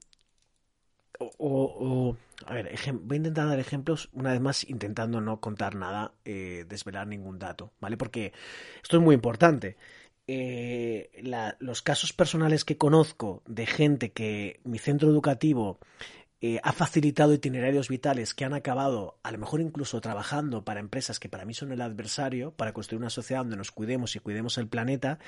[1.19, 5.75] o, o, a ver, voy a intentar dar ejemplos, una vez más intentando no contar
[5.75, 7.97] nada, eh, desvelar ningún dato, ¿vale?
[7.97, 8.33] Porque
[8.81, 9.77] esto es muy importante.
[10.27, 11.09] Eh,
[11.59, 15.79] los casos personales que conozco de gente que mi centro educativo
[16.41, 21.19] eh, ha facilitado itinerarios vitales que han acabado, a lo mejor incluso trabajando para empresas
[21.19, 24.57] que para mí son el adversario, para construir una sociedad donde nos cuidemos y cuidemos
[24.57, 25.19] el planeta,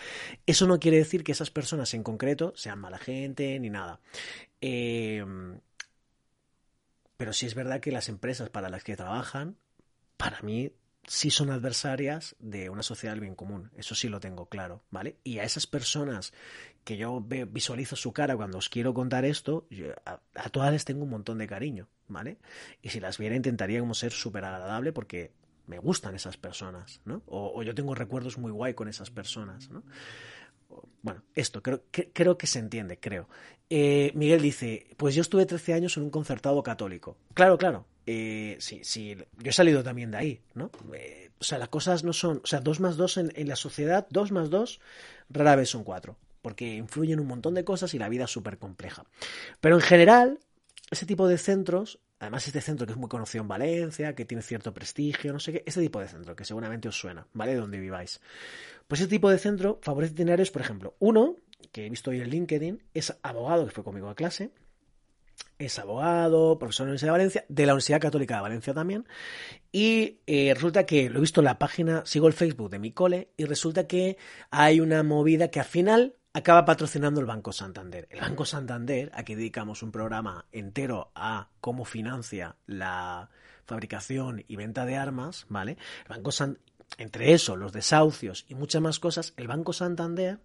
[0.45, 3.99] eso no quiere decir que esas personas en concreto sean mala gente ni nada.
[4.61, 5.25] Eh,
[7.17, 9.57] pero sí es verdad que las empresas para las que trabajan,
[10.15, 10.71] para mí,
[11.09, 13.71] sí son adversarias de una sociedad del bien común.
[13.75, 15.17] Eso sí lo tengo claro, ¿vale?
[15.23, 16.33] Y a esas personas
[16.83, 19.67] que yo visualizo su cara cuando os quiero contar esto,
[20.05, 22.37] a, todas les tengo un montón de cariño, ¿vale?
[22.83, 25.31] Y si las viera intentaría como ser súper agradable porque
[25.65, 27.23] me gustan esas personas, ¿no?
[27.25, 29.83] O, o, yo tengo recuerdos muy guay con esas personas, ¿no?
[31.01, 33.27] Bueno, esto creo que, creo que se entiende, creo.
[33.69, 37.17] Eh, Miguel dice, pues yo estuve 13 años en un concertado católico.
[37.33, 37.85] Claro, claro.
[38.11, 40.71] Eh, sí, sí, yo he salido también de ahí, ¿no?
[40.95, 44.07] Eh, o sea, las cosas no son, o sea, 2 más 2 en, la sociedad,
[44.09, 44.79] 2 más 2
[45.29, 48.57] rara vez son 4, porque influyen un montón de cosas y la vida es súper
[48.57, 49.05] compleja.
[49.61, 50.39] Pero en general,
[50.89, 54.41] ese tipo de centros, además este centro que es muy conocido en Valencia, que tiene
[54.41, 57.51] cierto prestigio, no sé qué, ese tipo de centro que seguramente os suena, ¿vale?
[57.51, 58.21] De donde viváis.
[58.87, 61.35] Pues ese tipo de centro favorece itinerarios, por ejemplo, uno,
[61.71, 64.49] que he visto hoy en LinkedIn, es abogado, que fue conmigo a clase,
[65.57, 69.07] es abogado, profesor de la Universidad de Valencia, de la Universidad Católica de Valencia también,
[69.71, 72.91] y eh, resulta que lo he visto en la página, sigo el Facebook de mi
[72.91, 74.17] cole, y resulta que
[74.51, 78.07] hay una movida que al final acaba patrocinando el Banco Santander.
[78.09, 83.29] El Banco Santander, aquí dedicamos un programa entero a cómo financia la
[83.65, 85.77] fabricación y venta de armas, ¿vale?
[86.05, 86.31] El Banco
[86.97, 90.39] entre eso, los desahucios y muchas más cosas, el Banco Santander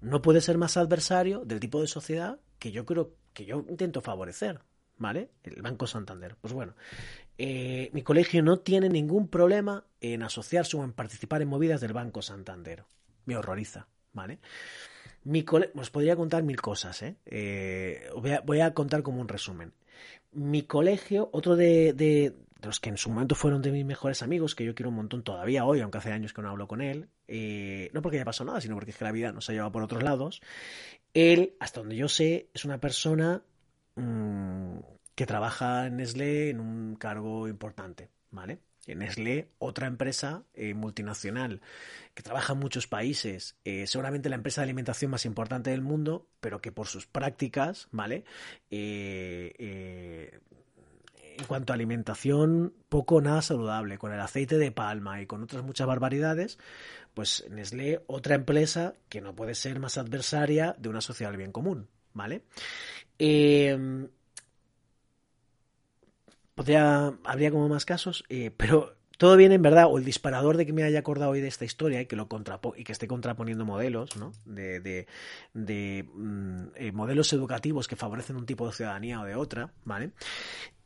[0.00, 4.00] no puede ser más adversario del tipo de sociedad que yo creo que yo intento
[4.00, 4.60] favorecer,
[4.98, 5.30] ¿vale?
[5.42, 6.36] El Banco Santander.
[6.40, 6.74] Pues bueno,
[7.38, 11.92] eh, mi colegio no tiene ningún problema en asociarse o en participar en movidas del
[11.92, 12.84] Banco Santander.
[13.24, 14.38] Me horroriza, ¿vale?
[15.24, 15.70] Mi cole...
[15.74, 17.16] Os podría contar mil cosas, ¿eh?
[17.26, 18.10] eh
[18.44, 19.72] voy, a, contar como un resumen.
[20.32, 24.22] Mi colegio, otro de, de, de los que en su momento fueron de mis mejores
[24.22, 26.80] amigos, que yo quiero un montón todavía hoy, aunque hace años que no hablo con
[26.80, 29.54] él, eh, no porque haya pasado nada, sino porque es que la vida nos ha
[29.54, 30.42] llevado por otros lados,
[31.14, 33.42] él, hasta donde yo sé, es una persona
[33.94, 34.80] mmm,
[35.14, 38.58] que trabaja en Nestlé en un cargo importante, ¿vale?
[38.86, 41.62] En Nestlé, otra empresa eh, multinacional
[42.12, 46.28] que trabaja en muchos países, eh, seguramente la empresa de alimentación más importante del mundo,
[46.38, 48.24] pero que por sus prácticas, ¿vale?
[48.70, 50.38] Eh,
[51.42, 55.62] en cuanto a alimentación, poco nada saludable, con el aceite de palma y con otras
[55.62, 56.58] muchas barbaridades,
[57.14, 61.52] pues Nestlé, otra empresa que no puede ser más adversaria de una sociedad del bien
[61.52, 62.44] común, ¿vale?
[63.18, 64.08] Eh,
[66.54, 70.66] podría, habría como más casos, eh, pero todo viene en verdad, o el disparador de
[70.66, 73.06] que me haya acordado hoy de esta historia y que lo contrapo y que esté
[73.06, 74.32] contraponiendo modelos, ¿no?
[74.44, 75.06] De, de,
[75.54, 80.12] de mm, eh, modelos educativos que favorecen un tipo de ciudadanía o de otra, ¿vale?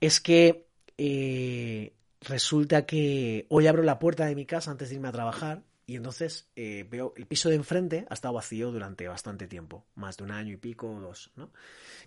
[0.01, 0.67] Es que
[0.99, 5.62] eh, resulta que hoy abro la puerta de mi casa antes de irme a trabajar
[5.87, 10.16] y entonces eh, veo el piso de enfrente ha estado vacío durante bastante tiempo, más
[10.16, 11.53] de un año y pico o dos, ¿no?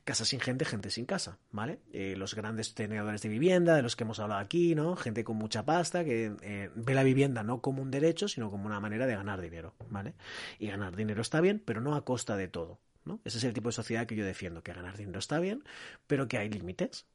[0.04, 1.80] Casa sin gente, gente sin casa, ¿vale?
[1.94, 4.98] Eh, los grandes tenedores de vivienda, de los que hemos hablado aquí, ¿no?
[4.98, 8.66] Gente con mucha pasta que eh, ve la vivienda no como un derecho, sino como
[8.66, 10.14] una manera de ganar dinero, ¿vale?
[10.60, 13.22] Y ganar dinero está bien, pero no a costa de todo, ¿no?
[13.24, 15.64] Ese es el tipo de sociedad que yo defiendo, que ganar dinero está bien,
[16.06, 17.06] pero que hay límites,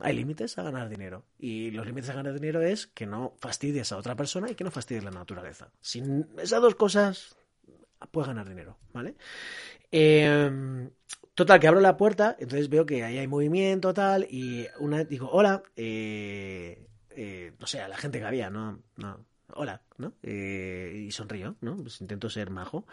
[0.00, 1.24] hay límites a ganar dinero.
[1.38, 4.64] Y los límites a ganar dinero es que no fastidies a otra persona y que
[4.64, 5.70] no fastidies la naturaleza.
[5.80, 7.36] Sin esas dos cosas,
[8.10, 9.14] puedes ganar dinero, ¿vale?
[9.90, 10.88] Eh,
[11.34, 15.28] total, que abro la puerta, entonces veo que ahí hay movimiento, tal, y una digo,
[15.30, 18.80] hola, eh, eh, no sé, a la gente que había, ¿no?
[19.56, 20.14] hola, ¿no?
[20.22, 21.76] y sonrío, ¿no?
[21.76, 22.86] Pues intento ser majo.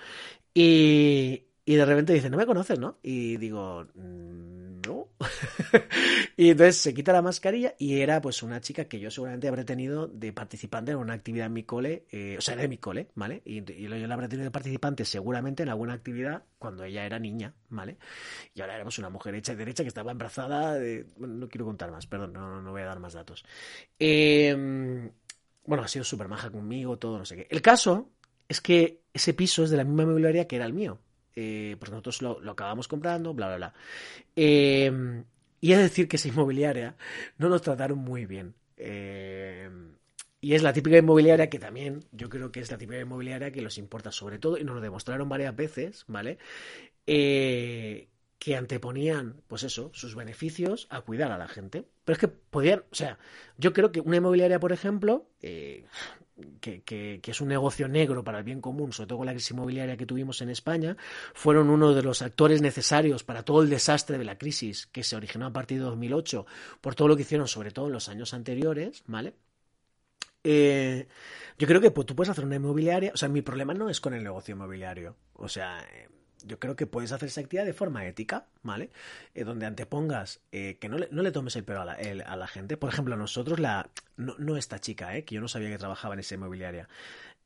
[0.53, 2.99] Y, y de repente dice, no me conoces, ¿no?
[3.01, 4.70] Y digo, no.
[6.37, 9.63] y entonces se quita la mascarilla y era pues una chica que yo seguramente habré
[9.63, 13.09] tenido de participante en una actividad en mi cole, eh, o sea, de mi cole,
[13.15, 13.41] ¿vale?
[13.45, 17.19] Y, y, yo la habré tenido de participante seguramente en alguna actividad cuando ella era
[17.19, 17.97] niña, ¿vale?
[18.53, 20.79] Y ahora éramos una mujer hecha y derecha que estaba embarazada,
[21.17, 23.45] no quiero contar más, perdón, no, no voy a dar más datos.
[23.99, 25.09] Eh,
[25.65, 27.47] bueno, ha sido súper maja conmigo, todo, no sé qué.
[27.49, 28.09] El caso
[28.47, 30.99] es que ese piso es de la misma mobiliaria que era el mío
[31.35, 33.73] eh, nosotros lo, acabamos comprando, bla, bla, bla.
[34.35, 35.23] Eh,
[35.61, 36.95] y es decir que esa inmobiliaria
[37.37, 38.55] no nos trataron muy bien.
[38.77, 39.69] Eh,
[40.41, 43.61] y es la típica inmobiliaria que también, yo creo que es la típica inmobiliaria que
[43.61, 46.39] los importa sobre todo, y nos lo demostraron varias veces, ¿vale?
[47.05, 51.85] Eh, que anteponían, pues eso, sus beneficios a cuidar a la gente.
[52.03, 53.19] Pero es que podían, o sea,
[53.57, 55.85] yo creo que una inmobiliaria, por ejemplo, eh,
[56.59, 59.33] que, que, que, es un negocio negro para el bien común, sobre todo con la
[59.33, 60.97] crisis inmobiliaria que tuvimos en España,
[61.33, 65.15] fueron uno de los actores necesarios para todo el desastre de la crisis que se
[65.15, 66.45] originó a partir de 2008,
[66.81, 69.35] por todo lo que hicieron, sobre todo en los años anteriores, ¿vale?
[70.43, 71.07] Eh,
[71.57, 73.99] yo creo que pues, tú puedes hacer una inmobiliaria, o sea, mi problema no es
[73.99, 75.85] con el negocio inmobiliario, o sea,
[76.45, 78.89] yo creo que puedes hacer esa actividad de forma ética, ¿vale?
[79.33, 82.77] Eh, donde antepongas eh, que no le, no le, tomes el pelo a la, gente.
[82.77, 85.23] Por ejemplo, a nosotros, la no, no esta chica, ¿eh?
[85.23, 86.87] que yo no sabía que trabajaba en esa inmobiliaria.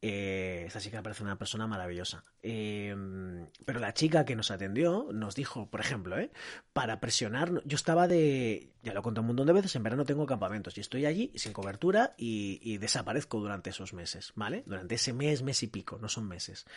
[0.07, 2.23] Eh, esta chica parece una persona maravillosa.
[2.43, 2.95] Eh,
[3.65, 6.29] pero la chica que nos atendió nos dijo, por ejemplo, ¿eh?
[6.73, 10.27] para presionar, yo estaba de, ya lo conté un montón de veces, en verano tengo
[10.27, 14.61] campamentos y estoy allí sin cobertura y, y, desaparezco durante esos meses, ¿vale?
[14.67, 16.67] Durante ese mes, mes y pico, no son meses.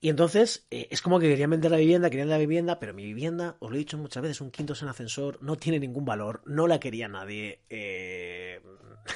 [0.00, 3.04] Y entonces eh, es como que querían vender la vivienda, querían la vivienda, pero mi
[3.04, 6.40] vivienda, os lo he dicho muchas veces, un quinto en ascensor, no tiene ningún valor,
[6.46, 7.60] no la quería nadie.
[7.68, 8.31] Eh,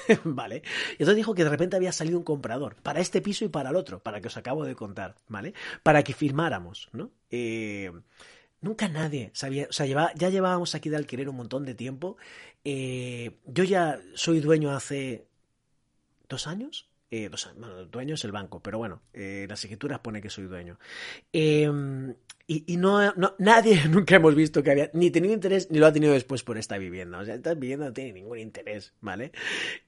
[0.25, 0.63] ¿Vale?
[0.91, 3.71] Y entonces dijo que de repente había salido un comprador para este piso y para
[3.71, 5.55] el otro, para que os acabo de contar, ¿vale?
[5.83, 7.11] Para que firmáramos, ¿no?
[7.31, 7.91] Eh,
[8.61, 12.17] nunca nadie sabía, o sea, lleva, ya llevábamos aquí de alquiler un montón de tiempo.
[12.65, 15.27] Eh, yo ya soy dueño hace
[16.29, 16.89] dos años.
[17.11, 20.45] Eh, dos, bueno, dueño es el banco, pero bueno, eh, las escrituras pone que soy
[20.47, 20.79] dueño.
[22.49, 25.87] Y, y no, no, nadie nunca hemos visto que había ni tenido interés ni lo
[25.87, 27.19] ha tenido después por esta vivienda.
[27.19, 29.33] O sea, esta vivienda no tiene ningún interés, ¿vale?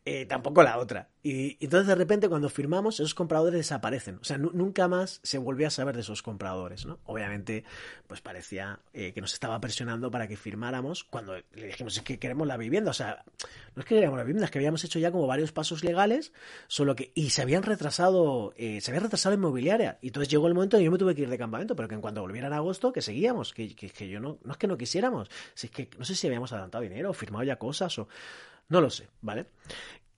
[0.04, 1.08] Eh, tampoco la otra.
[1.22, 4.16] Y, y, entonces de repente cuando firmamos, esos compradores desaparecen.
[4.16, 6.98] O sea, nunca más se volvió a saber de esos compradores, ¿no?
[7.04, 7.62] Obviamente,
[8.08, 12.18] pues parecía eh, que nos estaba presionando para que firmáramos cuando le dijimos es que
[12.18, 12.90] queremos la vivienda.
[12.90, 13.22] O sea,
[13.76, 16.32] no es que queríamos la vivienda, es que habíamos hecho ya como varios pasos legales,
[16.66, 17.12] solo que.
[17.14, 19.98] Y se habían retrasado, eh, se había retrasado la inmobiliaria.
[20.02, 21.86] Y entonces llegó el momento en que yo me tuve que ir de campamento, pero
[21.86, 24.58] que en cuanto volviera en agosto que seguíamos, que, que, que, yo no, no es
[24.58, 27.56] que no quisiéramos, si es que no sé si habíamos adelantado dinero o firmado ya
[27.56, 28.08] cosas o
[28.68, 29.46] no lo sé, ¿vale?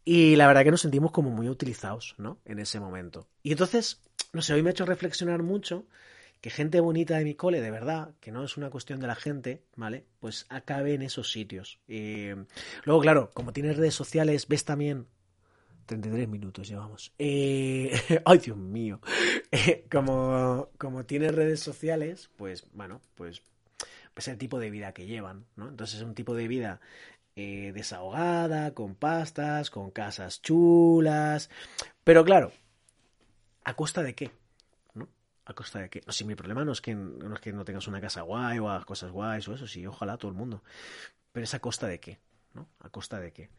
[0.05, 2.39] Y la verdad que nos sentimos como muy utilizados, ¿no?
[2.45, 3.29] En ese momento.
[3.43, 4.01] Y entonces,
[4.33, 5.87] no sé, hoy me ha hecho reflexionar mucho
[6.41, 9.15] que gente bonita de mi cole, de verdad, que no es una cuestión de la
[9.15, 10.07] gente, ¿vale?
[10.21, 11.81] Pues acabe en esos sitios.
[11.87, 12.29] Y
[12.85, 15.07] luego, claro, como tienes redes sociales, ves también
[15.91, 17.13] 33 minutos llevamos.
[17.19, 17.91] Eh,
[18.25, 19.01] ay, Dios mío.
[19.51, 23.43] Eh, como, como tiene redes sociales, pues bueno, pues
[24.15, 25.69] es el tipo de vida que llevan, ¿no?
[25.69, 26.81] Entonces es un tipo de vida
[27.35, 31.51] eh, desahogada, con pastas, con casas chulas.
[32.05, 32.53] Pero claro,
[33.65, 34.31] ¿a costa de qué?
[34.95, 35.09] ¿No?
[35.45, 36.03] ¿A costa de qué?
[36.07, 38.61] No, si mi problema no es, que, no es que no tengas una casa guay
[38.61, 40.63] o hagas cosas guays o eso, sí, ojalá todo el mundo.
[41.33, 42.21] Pero es a costa de qué,
[42.55, 42.69] ¿no?
[42.79, 43.51] ¿A costa de qué?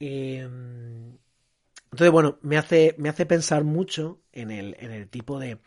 [0.00, 0.48] Eh,
[1.92, 5.58] entonces, bueno, me hace, me hace pensar mucho en el, en el tipo de.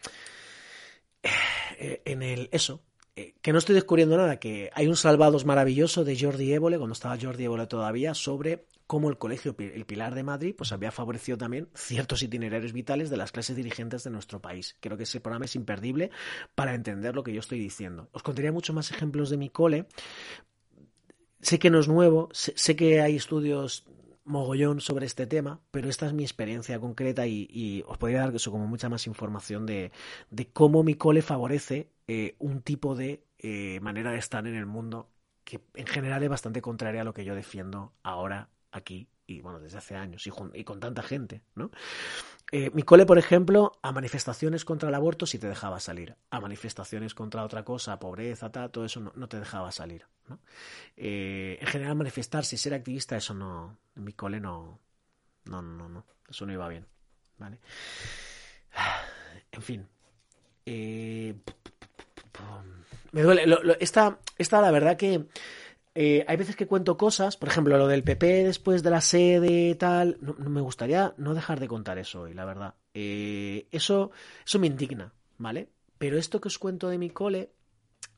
[2.06, 2.50] En el.
[2.52, 2.84] Eso.
[3.16, 6.94] eh, que no estoy descubriendo nada, que hay un Salvados maravilloso de Jordi Évole, cuando
[6.94, 11.38] estaba Jordi Évole todavía, sobre cómo el colegio El Pilar de Madrid pues había favorecido
[11.38, 14.76] también ciertos itinerarios vitales de las clases dirigentes de nuestro país.
[14.82, 16.12] Creo que ese programa es imperdible
[16.56, 18.10] para entender lo que yo estoy diciendo.
[18.12, 19.88] Os contaría muchos más ejemplos de mi cole.
[21.42, 23.86] Sé que no es nuevo, sé, que hay estudios
[24.26, 28.52] mogollón sobre este tema, pero esta es mi experiencia concreta y, os podría dar eso
[28.52, 29.92] como mucha más información de,
[30.54, 35.10] cómo mi cole favorece eh, un tipo de eh, manera de estar en el mundo
[35.44, 39.60] que en general es bastante contraria a lo que yo defiendo ahora aquí y bueno,
[39.60, 41.72] desde hace años y, con tanta gente, ¿no?
[42.52, 46.18] Eh, mi cole, por ejemplo, a manifestaciones contra el aborto sí te dejaba salir.
[46.32, 50.06] A manifestaciones contra otra cosa, pobreza, todo eso no, te dejaba salir.
[50.98, 53.78] Eh, en general, manifestarse y ser activista, eso no.
[53.96, 54.80] Mi cole no.
[55.46, 56.06] No, no, no.
[56.30, 56.86] Eso no iba bien.
[57.38, 57.60] ¿Vale?
[59.54, 59.86] En fin.
[60.66, 61.36] Eh,
[63.12, 63.44] me duele.
[63.82, 65.28] esta, esta, la verdad que
[65.94, 69.76] eh, hay veces que cuento cosas, por ejemplo, lo del PP después de la sede
[69.76, 72.76] tal, no, me gustaría no dejar de contar eso hoy, la verdad.
[72.94, 74.12] Eh, eso,
[74.46, 75.68] eso me indigna, ¿vale?
[75.98, 77.52] Pero esto que os cuento de mi cole,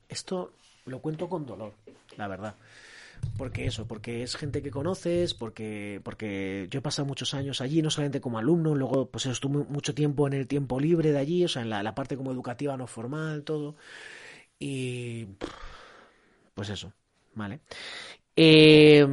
[0.07, 0.53] esto
[0.85, 1.73] lo cuento con dolor,
[2.15, 2.55] la verdad.
[3.37, 7.81] Porque eso, porque es gente que conoces, porque, porque yo he pasado muchos años allí,
[7.81, 11.45] no solamente como alumno, luego pues estuve mucho tiempo en el tiempo libre de allí,
[11.45, 13.75] o sea, en la, la parte como educativa no formal, todo.
[14.59, 15.27] Y
[16.53, 16.93] pues eso,
[17.35, 17.61] ¿vale?
[18.35, 19.07] Eh,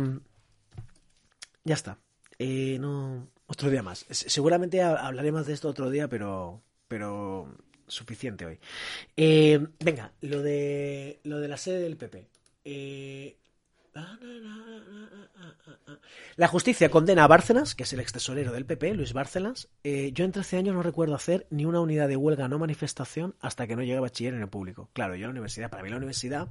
[1.65, 1.99] ya está.
[2.39, 4.07] Eh, no, otro día más.
[4.11, 7.55] Seguramente hablaré más de esto otro día, pero, pero
[7.87, 8.59] suficiente hoy.
[9.17, 12.29] Eh, venga, lo de, lo de la sede del PP.
[16.37, 19.69] La justicia condena a Bárcenas, que es el ex tesorero del PP, Luis Bárcenas.
[19.85, 23.67] yo en 13 años no recuerdo hacer ni una unidad de huelga no manifestación hasta
[23.67, 24.89] que no llegue a bachiller en el público.
[24.93, 26.49] Claro, yo la universidad, para mí la universidad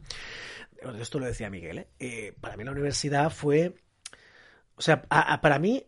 [1.00, 1.88] esto lo decía Miguel, ¿eh?
[2.00, 3.76] Eh, para mí la universidad fue,
[4.76, 5.86] o sea, para mí,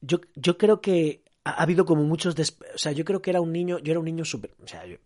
[0.00, 3.52] yo, yo creo que ha, habido como muchos, o sea, yo creo que era un
[3.52, 4.96] niño, yo era un niño súper, o sea, yo,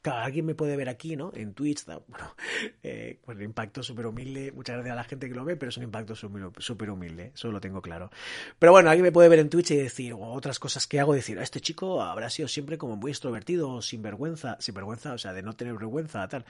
[0.00, 1.32] Claro, alguien me puede ver aquí, ¿no?
[1.34, 2.34] En Twitch, bueno,
[2.82, 4.52] eh, el impacto súper humilde.
[4.52, 7.50] Muchas gracias a la gente que lo ve, pero es un impacto súper humilde, eso
[7.50, 8.10] lo tengo claro.
[8.58, 11.14] Pero bueno, alguien me puede ver en Twitch y decir, o otras cosas que hago,
[11.14, 15.32] decir, este chico habrá sido siempre como muy extrovertido, sin vergüenza, sin vergüenza, o sea,
[15.32, 16.44] de no tener vergüenza, tal.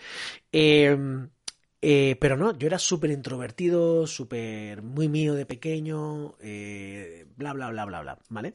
[0.52, 0.96] Eh,
[1.80, 7.70] eh, pero no, yo era súper introvertido, súper muy mío de pequeño, eh, bla, bla,
[7.70, 8.54] bla, bla, bla, ¿vale?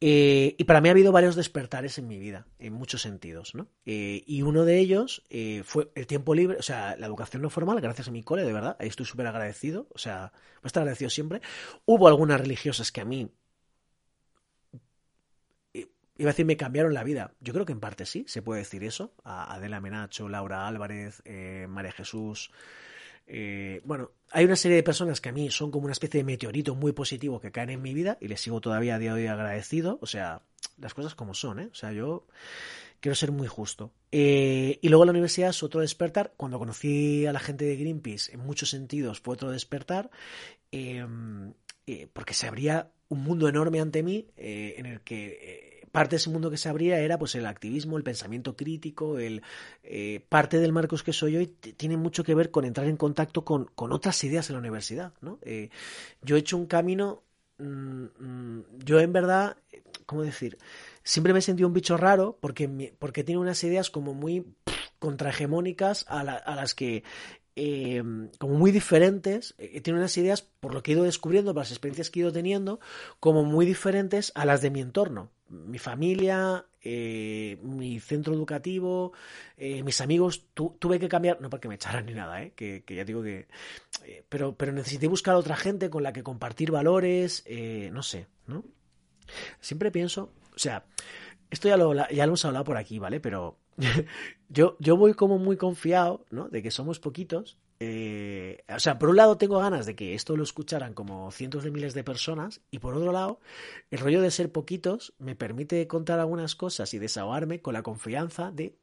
[0.00, 3.68] Eh, y para mí ha habido varios despertares en mi vida, en muchos sentidos, ¿no?
[3.84, 5.24] y uno de ellos
[5.64, 8.52] fue el tiempo libre, o sea, la educación no formal, gracias a mi cole, de
[8.52, 10.32] verdad, ahí estoy súper agradecido, o sea,
[10.62, 11.40] voy a agradecido siempre.
[11.84, 13.30] Hubo algunas religiosas que a mí
[16.20, 17.32] Iba a decir, me cambiaron la vida.
[17.40, 19.14] Yo creo que en parte sí, se puede decir eso.
[19.24, 22.50] A Adela Menacho, Laura Álvarez, eh, María Jesús.
[23.26, 26.24] Eh, bueno, hay una serie de personas que a mí son como una especie de
[26.24, 29.22] meteorito muy positivo que caen en mi vida y les sigo todavía a día de
[29.22, 29.98] hoy agradecido.
[30.02, 30.42] O sea,
[30.76, 31.70] las cosas como son, ¿eh?
[31.72, 32.26] O sea, yo
[33.00, 33.90] quiero ser muy justo.
[34.12, 36.34] Eh, y luego la universidad es otro despertar.
[36.36, 40.10] Cuando conocí a la gente de Greenpeace, en muchos sentidos fue otro despertar,
[42.12, 46.50] porque se abría un mundo enorme ante mí en el que parte de ese mundo
[46.50, 49.42] que se abría era pues el activismo, el pensamiento crítico, el
[49.82, 53.44] eh, parte del Marcos que soy hoy tiene mucho que ver con entrar en contacto
[53.44, 55.12] con, con otras ideas en la universidad.
[55.20, 55.38] ¿no?
[55.42, 55.70] Eh,
[56.22, 57.22] yo he hecho un camino,
[57.58, 59.56] mm, mm, yo en verdad,
[60.06, 60.58] ¿cómo decir?
[61.02, 64.46] Siempre me he sentido un bicho raro porque, porque tiene unas ideas como muy
[64.98, 67.04] contrahegemónicas a, a las que
[67.56, 68.02] eh,
[68.38, 72.08] como muy diferentes, tiene unas ideas, por lo que he ido descubriendo, por las experiencias
[72.08, 72.80] que he ido teniendo,
[73.18, 75.30] como muy diferentes a las de mi entorno.
[75.50, 79.12] Mi familia, eh, mi centro educativo,
[79.58, 83.48] mis amigos, tuve que cambiar, no porque me echaran ni nada, que, ya digo que...
[84.28, 87.44] pero, pero necesité buscar otra gente con la que compartir valores,
[87.90, 88.64] no sé, ¿no?
[89.60, 90.84] Siempre pienso, o sea,
[91.50, 93.20] esto ya lo, ya lo hemos hablado por aquí, ¿vale?
[93.20, 93.58] Pero
[94.48, 96.48] yo, yo voy como muy confiado, ¿no?
[96.48, 97.58] De que somos poquitos.
[97.82, 101.64] Eh, o sea, por un lado tengo ganas de que esto lo escucharan como cientos
[101.64, 103.40] de miles de personas y por otro lado,
[103.90, 108.50] el rollo de ser poquitos me permite contar algunas cosas y desahogarme con la confianza
[108.50, 108.76] de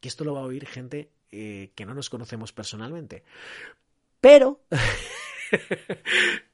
[0.00, 3.24] que esto lo va a oír gente eh, que no nos conocemos personalmente.
[4.20, 4.60] Pero...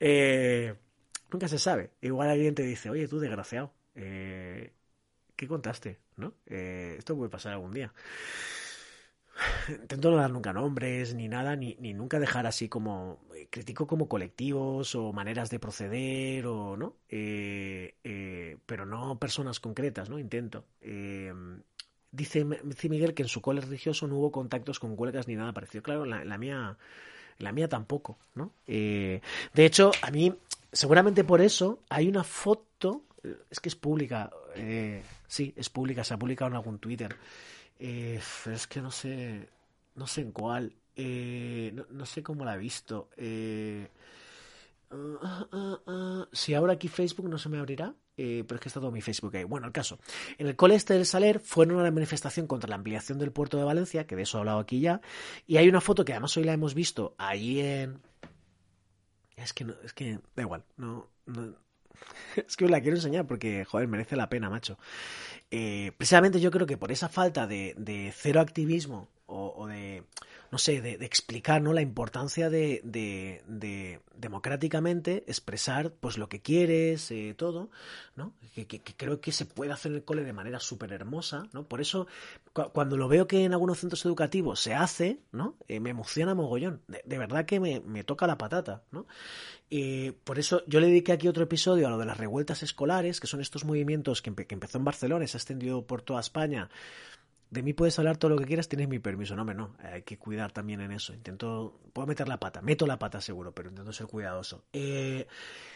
[0.04, 0.74] Eh,
[1.30, 1.92] nunca se sabe.
[2.02, 3.72] Igual alguien te dice, oye, tú desgraciado.
[3.94, 4.70] Eh,
[5.34, 5.98] ¿qué contaste?
[6.16, 6.34] ¿No?
[6.44, 7.90] Esto puede pasar algún día.
[9.68, 14.08] Intento no dar nunca nombres ni nada, ni, nunca dejar así como eh, critico como
[14.08, 20.18] colectivos o maneras de proceder o no, eh, pero no personas concretas, ¿no?
[20.18, 20.64] Intento.
[22.10, 25.52] dice, dice Miguel que en su cole religioso no hubo contactos con cuelgas ni nada
[25.52, 25.82] parecido.
[25.82, 26.76] Claro, la, la mía,
[27.38, 28.52] la mía tampoco, ¿no?
[28.66, 29.20] Eh,
[29.52, 30.34] de hecho, a mí,
[30.72, 33.02] seguramente por eso, hay una foto,
[33.50, 37.16] es que es pública, eh, sí, es pública, se ha publicado en algún Twitter.
[37.84, 39.48] Eh, es que no sé,
[39.96, 43.10] no sé en cuál, eh, no, no, sé cómo la he visto.
[43.16, 43.88] Eh,
[46.30, 49.00] si ahora aquí Facebook no se me abrirá, eh, pero es que está todo mi
[49.00, 49.42] Facebook ahí.
[49.42, 49.98] Bueno, el caso.
[50.38, 53.56] En el Cole Este del Saler fueron a una manifestación contra la ampliación del puerto
[53.56, 55.00] de Valencia, que de eso he hablado aquí ya,
[55.48, 58.00] y hay una foto que además hoy la hemos visto ahí en...
[59.34, 61.10] Es que, no, es que da igual, no...
[62.36, 64.78] Es que os la quiero enseñar porque, joder, merece la pena, macho.
[65.50, 70.02] Eh, precisamente yo creo que por esa falta de, cero activismo o de
[70.52, 71.72] no sé, de, de, explicar ¿no?
[71.72, 77.70] la importancia de, de, de, democráticamente expresar pues lo que quieres, eh, todo,
[78.16, 78.34] ¿no?
[78.54, 81.44] Que, que, que, creo que se puede hacer en el cole de manera súper hermosa,
[81.54, 81.64] ¿no?
[81.64, 82.06] Por eso,
[82.52, 85.56] cu cuando lo veo que en algunos centros educativos se hace, ¿no?
[85.68, 86.82] Eh, me emociona mogollón.
[86.86, 89.06] De, verdad que me, me, toca la patata, ¿no?
[89.70, 93.20] Eh, por eso yo le dediqué aquí otro episodio a lo de las revueltas escolares,
[93.20, 96.02] que son estos movimientos que, empe que empezó en Barcelona y se ha extendido por
[96.02, 96.68] toda España,
[97.52, 99.36] de mí puedes hablar todo lo que quieras, tienes mi permiso.
[99.36, 101.12] No, me no, hay que cuidar también en eso.
[101.12, 104.64] Intento, puedo meter la pata, meto la pata seguro, pero intento ser cuidadoso.
[104.72, 105.26] Eh,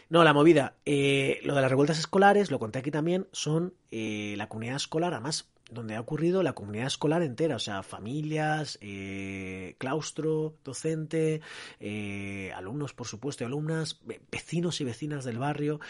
[0.08, 4.34] no, la movida, eh, lo de las revueltas escolares, lo conté aquí también, son eh,
[4.38, 9.74] la comunidad escolar, además donde ha ocurrido la comunidad escolar entera, o sea, familias, eh,
[9.78, 11.40] claustro, docente,
[11.80, 14.00] eh, alumnos, por supuesto, y alumnas,
[14.30, 15.80] vecinos y vecinas del barrio,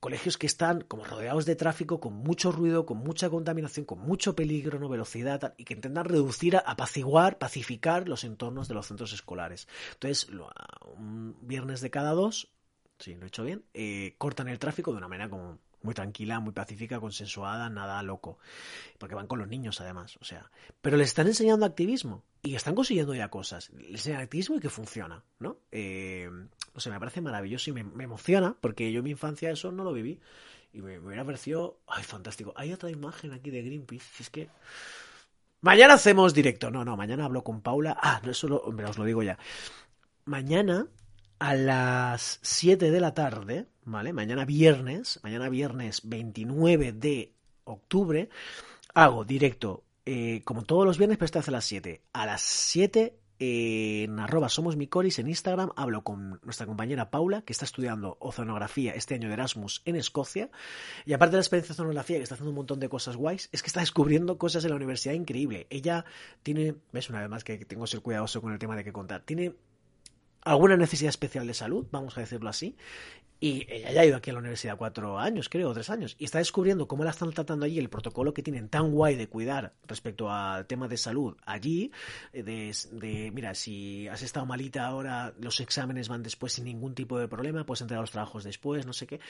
[0.00, 4.36] colegios que están como rodeados de tráfico, con mucho ruido, con mucha contaminación, con mucho
[4.36, 9.66] peligro, no velocidad, y que intentan reducir, apaciguar, pacificar los entornos de los centros escolares.
[9.94, 10.28] Entonces,
[10.98, 12.52] un viernes de cada dos,
[12.98, 16.40] si lo he hecho bien, eh, cortan el tráfico de una manera como muy tranquila,
[16.40, 18.38] muy pacífica, consensuada, nada loco.
[18.98, 20.16] Porque van con los niños, además.
[20.20, 23.70] O sea, pero les están enseñando activismo y están consiguiendo ya cosas.
[23.74, 25.58] Les enseñan activismo y que funciona, ¿no?
[25.70, 29.70] Eh, no sé, me parece maravilloso y me, emociona porque yo en mi infancia eso
[29.70, 30.20] no lo viví.
[30.72, 32.52] Y me, me hubiera parecido, ay, fantástico.
[32.56, 34.22] Hay otra imagen aquí de Greenpeace.
[34.22, 34.48] Es que.
[35.60, 36.70] Mañana hacemos directo.
[36.70, 37.96] No, no, mañana hablo con Paula.
[38.00, 39.38] Ah, no, eso lo, hombre, os lo digo ya.
[40.24, 40.88] Mañana
[41.44, 44.14] a las 7 de la tarde, ¿vale?
[44.14, 47.34] Mañana viernes, mañana viernes 29 de
[47.64, 48.30] octubre,
[48.94, 52.00] hago directo, eh, como todos los viernes, pero esta vez a las 7.
[52.14, 57.42] A las 7 eh, en arroba somos micoris en Instagram hablo con nuestra compañera Paula
[57.42, 60.50] que está estudiando oceanografía este año de Erasmus en Escocia
[61.04, 63.48] y aparte de la experiencia de oceanografía que está haciendo un montón de cosas guays
[63.50, 66.04] es que está descubriendo cosas en la universidad increíble ella
[66.44, 68.92] tiene, ves una vez más que tengo que ser cuidadoso con el tema de qué
[68.92, 69.52] contar tiene
[70.44, 72.76] alguna necesidad especial de salud, vamos a decirlo así,
[73.40, 76.16] y ella ya ha ido aquí a la universidad cuatro años, creo, o tres años,
[76.18, 79.28] y está descubriendo cómo la están tratando allí, el protocolo que tienen tan guay de
[79.28, 81.90] cuidar respecto al tema de salud allí,
[82.32, 87.18] de, de mira, si has estado malita ahora, los exámenes van después sin ningún tipo
[87.18, 89.20] de problema, puedes entregar los trabajos después, no sé qué.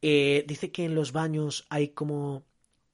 [0.00, 2.44] Eh, dice que en los baños hay como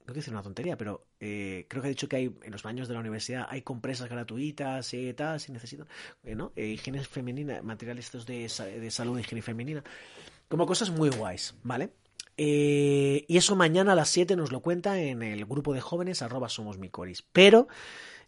[0.05, 2.61] no quiero decir una tontería, pero eh, creo que ha dicho que hay en los
[2.61, 5.87] baños de la universidad hay compresas gratuitas y eh, tal, si necesitan,
[6.23, 6.51] eh, ¿no?
[6.55, 8.47] Eh, higiene femenina, materiales estos de,
[8.79, 9.83] de salud, higiene femenina,
[10.47, 11.89] como cosas muy guays, ¿vale?
[12.37, 16.49] Y eso mañana a las 7 nos lo cuenta en el grupo de jóvenes arroba
[16.49, 17.21] somos micoris.
[17.21, 17.67] Pero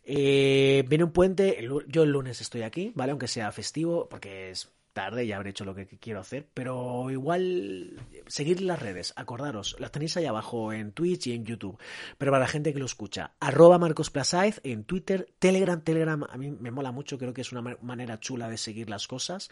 [0.06, 3.12] viene un puente, yo el lunes estoy aquí, ¿vale?
[3.12, 8.02] Aunque sea festivo, porque es tarde, ya habré hecho lo que quiero hacer, pero igual
[8.26, 11.78] seguir las redes, acordaros, las tenéis ahí abajo en Twitch y en YouTube,
[12.18, 16.36] pero para la gente que lo escucha, arroba Marcos Plasaiz en Twitter, Telegram, Telegram, a
[16.38, 19.52] mí me mola mucho, creo que es una manera chula de seguir las cosas,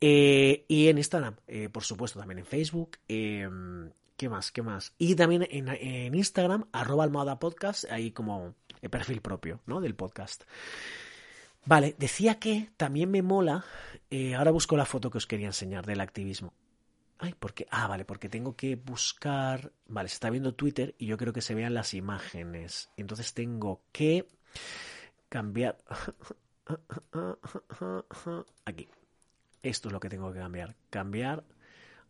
[0.00, 3.48] eh, y en Instagram, eh, por supuesto, también en Facebook, eh,
[4.16, 4.50] ¿qué más?
[4.50, 4.94] ¿Qué más?
[4.98, 9.80] Y también en, en Instagram, arroba Almohada Podcast, ahí como el perfil propio, ¿no?
[9.80, 10.42] Del podcast.
[11.64, 13.64] Vale, decía que también me mola.
[14.10, 16.52] Eh, ahora busco la foto que os quería enseñar del activismo.
[17.18, 17.68] Ay, ¿por qué?
[17.70, 19.72] Ah, vale, porque tengo que buscar.
[19.86, 22.90] Vale, se está viendo Twitter y yo creo que se vean las imágenes.
[22.96, 24.28] Entonces tengo que
[25.28, 25.78] cambiar.
[28.64, 28.88] Aquí.
[29.62, 30.74] Esto es lo que tengo que cambiar.
[30.90, 31.44] Cambiar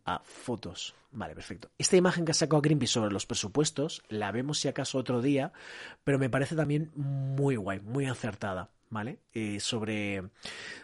[0.07, 0.95] a fotos.
[1.11, 1.71] Vale, perfecto.
[1.77, 5.53] Esta imagen que ha sacado Greenpeace sobre los presupuestos la vemos si acaso otro día,
[6.05, 8.71] pero me parece también muy guay, muy acertada.
[8.93, 9.18] ¿Vale?
[9.32, 10.22] Eh, sobre,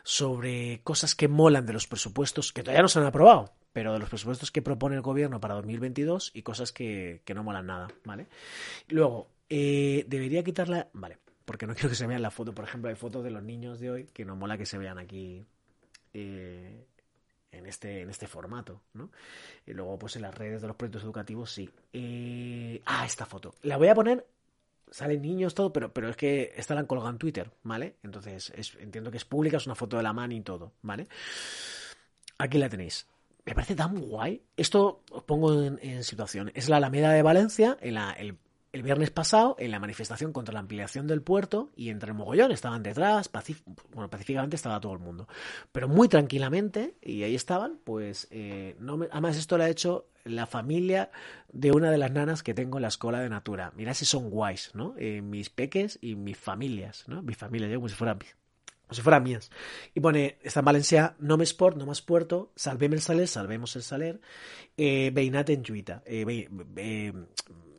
[0.02, 3.98] sobre cosas que molan de los presupuestos, que todavía no se han aprobado, pero de
[3.98, 7.88] los presupuestos que propone el gobierno para 2022 y cosas que, que no molan nada,
[8.04, 8.26] ¿vale?
[8.88, 12.88] Luego, eh, debería quitarla, vale, porque no quiero que se vean la foto, por ejemplo,
[12.88, 15.44] hay fotos de los niños de hoy que no mola que se vean aquí
[16.14, 16.86] eh,
[17.52, 19.10] en, este, en este formato, ¿no?
[19.66, 21.68] Y luego, pues en las redes de los proyectos educativos, sí.
[21.92, 23.54] Eh, ah, esta foto.
[23.62, 24.26] La voy a poner
[24.90, 27.96] salen niños, todo, pero, pero es que esta la en Twitter, ¿vale?
[28.02, 31.08] Entonces, es, entiendo que es pública, es una foto de la mano y todo, ¿vale?
[32.38, 33.06] Aquí la tenéis.
[33.44, 34.42] Me parece tan guay.
[34.56, 36.50] Esto os pongo en, en situación.
[36.54, 38.36] Es la Alameda de Valencia, en la, el
[38.78, 42.52] el viernes pasado en la manifestación contra la ampliación del puerto y entre el mogollón
[42.52, 43.28] estaban detrás,
[43.92, 45.26] bueno, pacíficamente estaba todo el mundo,
[45.72, 50.46] pero muy tranquilamente y ahí estaban, pues eh, no además esto lo ha hecho la
[50.46, 51.10] familia
[51.52, 53.72] de una de las nanas que tengo en la escuela de Natura.
[53.74, 54.94] Mira si son guays, ¿no?
[54.96, 57.22] Eh, mis peques y mis familias, ¿no?
[57.22, 58.18] Mi familia, yo como si fueran
[58.90, 59.50] si fueran mías.
[59.92, 63.76] Y pone, está en Valencia, no me sport, no más puerto, salvemos el saler, salvemos
[63.76, 64.20] el saler,
[64.76, 66.24] eh, Beinat en Juita, eh,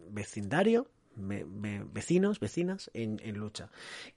[0.09, 3.69] vecindario, vecinos, vecinas en, lucha.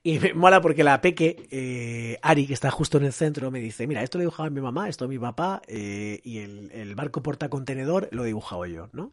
[0.03, 3.59] Y me mola porque la peque, eh, Ari, que está justo en el centro, me
[3.59, 6.95] dice, mira, esto lo he dibujado mi mamá, esto mi papá, eh, y el, el
[6.95, 9.11] barco portacontenedor lo he dibujado yo, ¿no?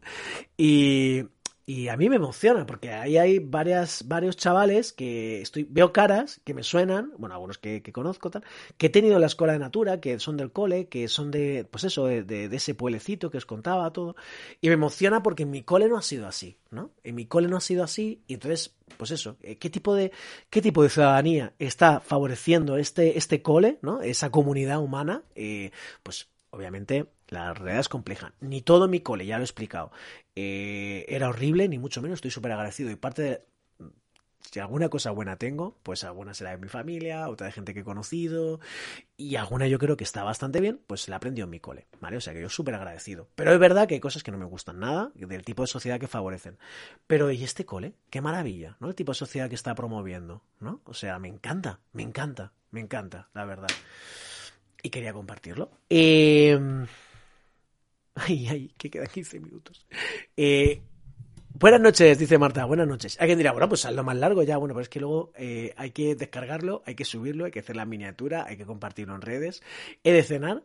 [0.57, 1.25] Y,
[1.71, 6.41] y a mí me emociona porque ahí hay varias, varios chavales que estoy, veo caras
[6.43, 8.43] que me suenan, bueno, algunos que, conozco, tal,
[8.77, 11.65] que he tenido en la escuela de Natura, que son del cole, que son de,
[11.71, 14.17] pues eso, de, ese pueblecito que os contaba todo.
[14.59, 16.91] Y me emociona porque en mi cole no ha sido así, ¿no?
[17.05, 20.11] En mi cole no ha sido así y entonces, pues eso, eh, ¿qué tipo de,
[20.49, 24.01] qué tipo de ciudadanía está favoreciendo este, este cole, ¿no?
[24.01, 25.71] Esa comunidad humana, eh,
[26.03, 28.33] pues obviamente la realidad es compleja.
[28.41, 29.91] Ni todo mi cole, ya lo he explicado,
[30.35, 32.17] eh, era horrible, ni mucho menos.
[32.17, 32.91] Estoy súper agradecido.
[32.91, 33.41] Y parte de.
[34.41, 37.81] Si alguna cosa buena tengo, pues alguna será de mi familia, otra de gente que
[37.81, 38.59] he conocido,
[39.15, 42.17] y alguna yo creo que está bastante bien, pues la aprendió en mi cole, ¿vale?
[42.17, 43.29] O sea que yo súper agradecido.
[43.35, 46.01] Pero es verdad que hay cosas que no me gustan nada, del tipo de sociedad
[46.01, 46.57] que favorecen.
[47.07, 47.93] Pero ¿y este cole?
[48.09, 48.89] Qué maravilla, ¿no?
[48.89, 50.81] El tipo de sociedad que está promoviendo, ¿no?
[50.83, 53.69] O sea, me encanta, me encanta, me encanta, la verdad.
[54.83, 55.71] Y quería compartirlo.
[55.89, 56.59] Eh
[58.15, 59.85] Ay, ay, que quedan 15 minutos.
[60.35, 60.81] Eh,
[61.53, 63.17] buenas noches, dice Marta, buenas noches.
[63.19, 65.91] Alguien dirá, bueno, pues lo más largo ya, bueno, pero es que luego eh, hay
[65.91, 69.63] que descargarlo, hay que subirlo, hay que hacer la miniatura, hay que compartirlo en redes.
[70.03, 70.63] He de cenar,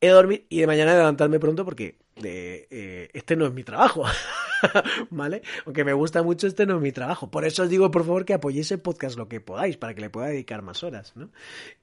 [0.00, 4.04] he de dormir y de mañana levantarme pronto porque eh, este no es mi trabajo.
[5.10, 5.42] ¿Vale?
[5.64, 7.30] Aunque me gusta mucho, este no es mi trabajo.
[7.30, 10.00] Por eso os digo, por favor, que apoyéis el podcast lo que podáis, para que
[10.00, 11.30] le pueda dedicar más horas, ¿no?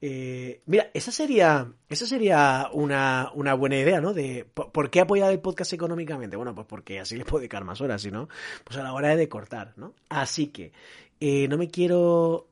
[0.00, 4.14] Eh, mira, esa sería, esa sería una, una buena idea, ¿no?
[4.14, 6.36] De ¿por qué apoyar el podcast económicamente?
[6.36, 8.28] Bueno, pues porque así le puedo dedicar más horas, si no,
[8.64, 9.94] pues a la hora de cortar, ¿no?
[10.08, 10.72] Así que,
[11.20, 12.46] eh, no me quiero...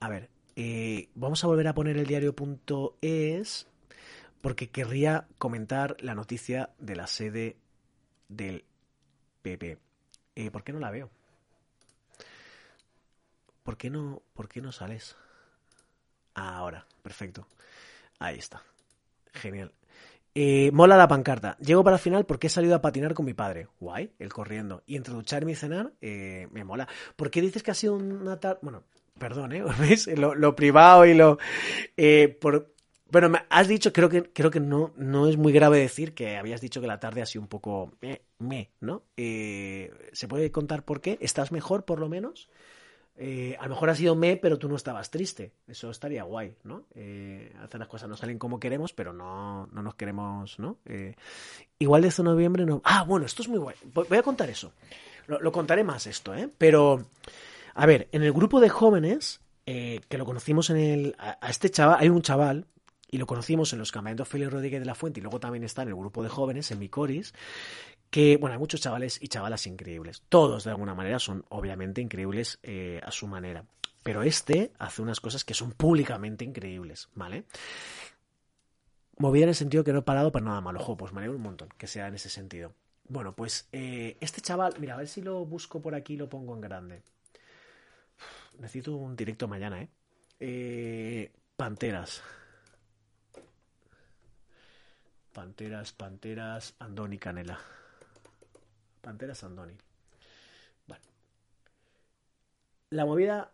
[0.00, 0.28] A ver,
[1.14, 3.68] vamos a volver a poner el diario.es
[4.44, 7.56] porque querría comentar la noticia de la sede
[8.28, 8.66] del
[9.40, 9.78] Pepe.
[10.36, 11.08] Eh, ¿Por qué no la veo?
[13.62, 15.16] ¿Por qué no, por qué no sales?
[16.34, 17.46] Ahora, perfecto.
[18.18, 18.62] Ahí está.
[19.32, 19.72] Genial.
[20.34, 21.56] Eh, mola la pancarta.
[21.60, 23.68] Llego para el final porque he salido a patinar con mi padre.
[23.80, 24.82] Guay, el corriendo.
[24.84, 26.86] Y entre ducharme y cenar, eh, me mola.
[27.16, 28.58] ¿Por qué dices que ha sido una tarde?
[28.60, 28.82] Bueno,
[29.18, 29.64] perdón, ¿eh?
[29.80, 30.06] ¿Veis?
[30.06, 31.38] Lo, lo privado y lo...
[32.42, 32.73] por,
[33.14, 36.60] bueno, has dicho, creo que, creo que no, no es muy grave decir que habías
[36.60, 37.92] dicho que la tarde ha sido un poco
[38.38, 39.04] me, ¿no?
[39.16, 41.16] Eh, ¿Se puede contar por qué?
[41.20, 42.48] ¿Estás mejor, por lo menos?
[43.16, 45.52] Eh, a lo mejor ha sido me, pero tú no estabas triste.
[45.68, 46.86] Eso estaría guay, ¿no?
[46.96, 50.78] Eh, hacer las cosas no salen como queremos, pero no, no nos queremos, ¿no?
[51.78, 52.82] igual de este noviembre no.
[52.84, 53.76] Ah, bueno, esto es muy guay.
[53.92, 54.72] Voy a contar eso.
[55.28, 56.50] Lo, lo contaré más esto, ¿eh?
[56.58, 57.06] Pero,
[57.74, 61.16] a ver, en el grupo de jóvenes, que lo conocimos en el.
[61.16, 62.66] A, a este chaval, hay un chaval
[63.14, 65.82] y lo conocimos en los campamentos Félix Rodríguez de la Fuente y luego también está
[65.82, 67.32] en el grupo de jóvenes, en Micoris,
[68.10, 70.24] que, bueno, hay muchos chavales y chavalas increíbles.
[70.28, 73.66] Todos, de alguna manera, son obviamente increíbles eh, a su manera.
[74.02, 77.44] Pero este hace unas cosas que son públicamente increíbles, ¿vale?
[79.18, 80.80] Movida en el sentido que no he parado para nada malo.
[80.80, 82.72] Ojo, pues me alegro un montón que sea en ese sentido.
[83.06, 86.28] Bueno, pues eh, este chaval, mira, a ver si lo busco por aquí y lo
[86.28, 87.02] pongo en grande.
[88.58, 89.88] necesito un directo mañana, ¿eh?
[90.40, 92.20] eh Panteras.
[95.34, 97.58] Panteras, Panteras, Andoni Canela.
[99.00, 99.74] Panteras, Andoni.
[100.86, 101.04] Bueno.
[102.90, 103.50] La movida...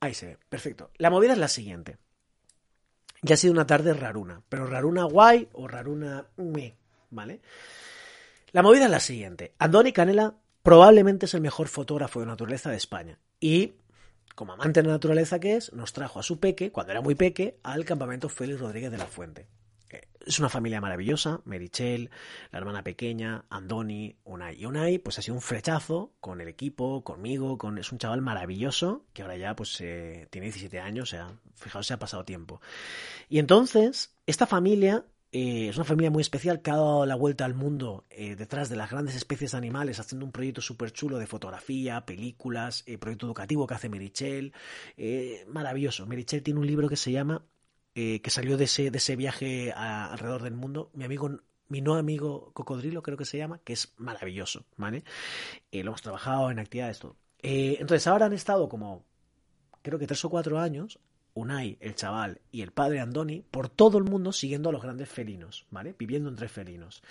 [0.00, 0.90] Ahí se ve, perfecto.
[0.98, 1.96] La movida es la siguiente.
[3.22, 6.74] Ya ha sido una tarde raruna, pero raruna guay o raruna me,
[7.10, 7.40] ¿vale?
[8.50, 9.54] La movida es la siguiente.
[9.58, 13.20] Andoni Canela probablemente es el mejor fotógrafo de naturaleza de España.
[13.38, 13.74] Y,
[14.34, 17.14] como amante de la naturaleza que es, nos trajo a su peque, cuando era muy
[17.14, 19.46] peque, al campamento Félix Rodríguez de la Fuente.
[20.26, 22.10] Es una familia maravillosa, Merichel,
[22.52, 24.60] la hermana pequeña, Andoni, Unai.
[24.60, 28.20] Y Unai, pues ha sido un flechazo con el equipo, conmigo, con, es un chaval
[28.20, 32.24] maravilloso, que ahora ya pues eh, tiene 17 años, o sea, fijaos, se ha pasado
[32.24, 32.60] tiempo.
[33.28, 37.46] Y entonces, esta familia eh, es una familia muy especial que ha dado la vuelta
[37.46, 41.26] al mundo eh, detrás de las grandes especies animales, haciendo un proyecto súper chulo de
[41.26, 44.52] fotografía, películas, proyecto educativo que hace Merichel.
[45.48, 46.06] maravilloso.
[46.06, 47.42] Merichel tiene un libro que se llama,
[47.94, 50.90] que salió de ese, de ese viaje alrededor del mundo.
[50.94, 55.04] Mi amigo mi no amigo Cocodrilo, creo que se llama, que es maravilloso, ¿vale?
[55.70, 57.16] lo hemos trabajado en actividades, todo.
[57.42, 59.04] entonces ahora han estado como,
[59.80, 60.98] creo que tres o cuatro años
[61.34, 65.08] Unai, el chaval, y el padre Andoni por todo el mundo siguiendo a los grandes
[65.08, 65.94] felinos, ¿vale?
[65.96, 67.02] Viviendo entre felinos.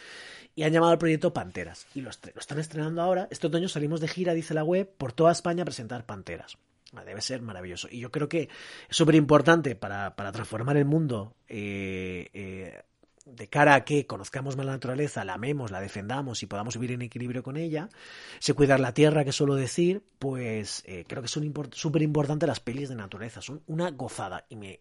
[0.56, 1.88] Y han llamado al proyecto Panteras.
[1.96, 3.28] Y lo, están estrenando ahora.
[3.32, 6.58] Este otoño salimos de gira, dice la web, por toda España a presentar Panteras.
[7.06, 7.88] Debe ser maravilloso.
[7.92, 8.50] Y yo creo que
[8.90, 12.82] es súper importante para, transformar el mundo eh, eh,
[13.26, 16.94] de cara a que conozcamos más la naturaleza, la amemos, la defendamos y podamos vivir
[16.94, 17.90] en equilibrio con ella,
[18.40, 22.60] se cuidar la tierra, que suelo decir, pues eh, creo que son súper importantes las
[22.60, 24.46] pelis de naturaleza, son una gozada.
[24.50, 24.80] Y me,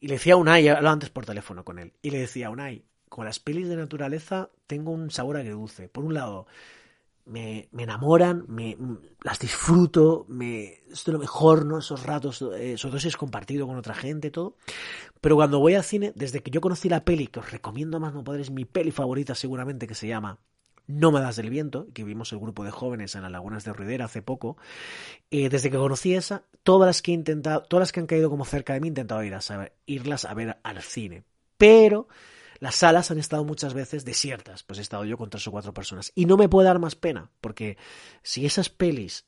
[0.00, 2.50] y le decía a Unai, hablaba antes por teléfono con él, y le decía a
[2.50, 5.88] Unai, con las pelis de naturaleza tengo un sabor agridulce.
[5.88, 6.46] Por un lado,
[7.24, 8.76] me, me, enamoran, me,
[9.22, 11.78] las disfruto, me, es lo mejor, ¿no?
[11.78, 14.56] Esos ratos, eh, sobre compartido con otra gente, todo.
[15.20, 18.14] Pero cuando voy al cine, desde que yo conocí la peli, que os recomiendo más
[18.14, 20.38] no poder, es mi peli favorita seguramente, que se llama
[20.86, 24.22] Nómadas del Viento, que vimos el grupo de jóvenes en las lagunas de Ruidera hace
[24.22, 24.56] poco,
[25.30, 28.30] eh, desde que conocí esa, todas las que he intentado, todas las que han caído
[28.30, 29.40] como cerca de mí, he intentado ir a
[29.86, 31.22] irlas a ver al cine.
[31.56, 32.08] Pero
[32.62, 35.74] las salas han estado muchas veces desiertas, pues he estado yo con tres o cuatro
[35.74, 36.12] personas.
[36.14, 37.76] Y no me puede dar más pena, porque
[38.22, 39.26] si esas pelis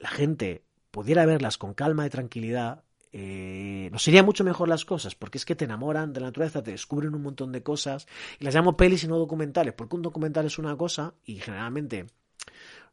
[0.00, 2.82] la gente pudiera verlas con calma y tranquilidad,
[3.12, 6.62] eh, nos serían mucho mejor las cosas, porque es que te enamoran de la naturaleza,
[6.62, 8.06] te descubren un montón de cosas,
[8.40, 12.06] y las llamo pelis y no documentales, porque un documental es una cosa, y generalmente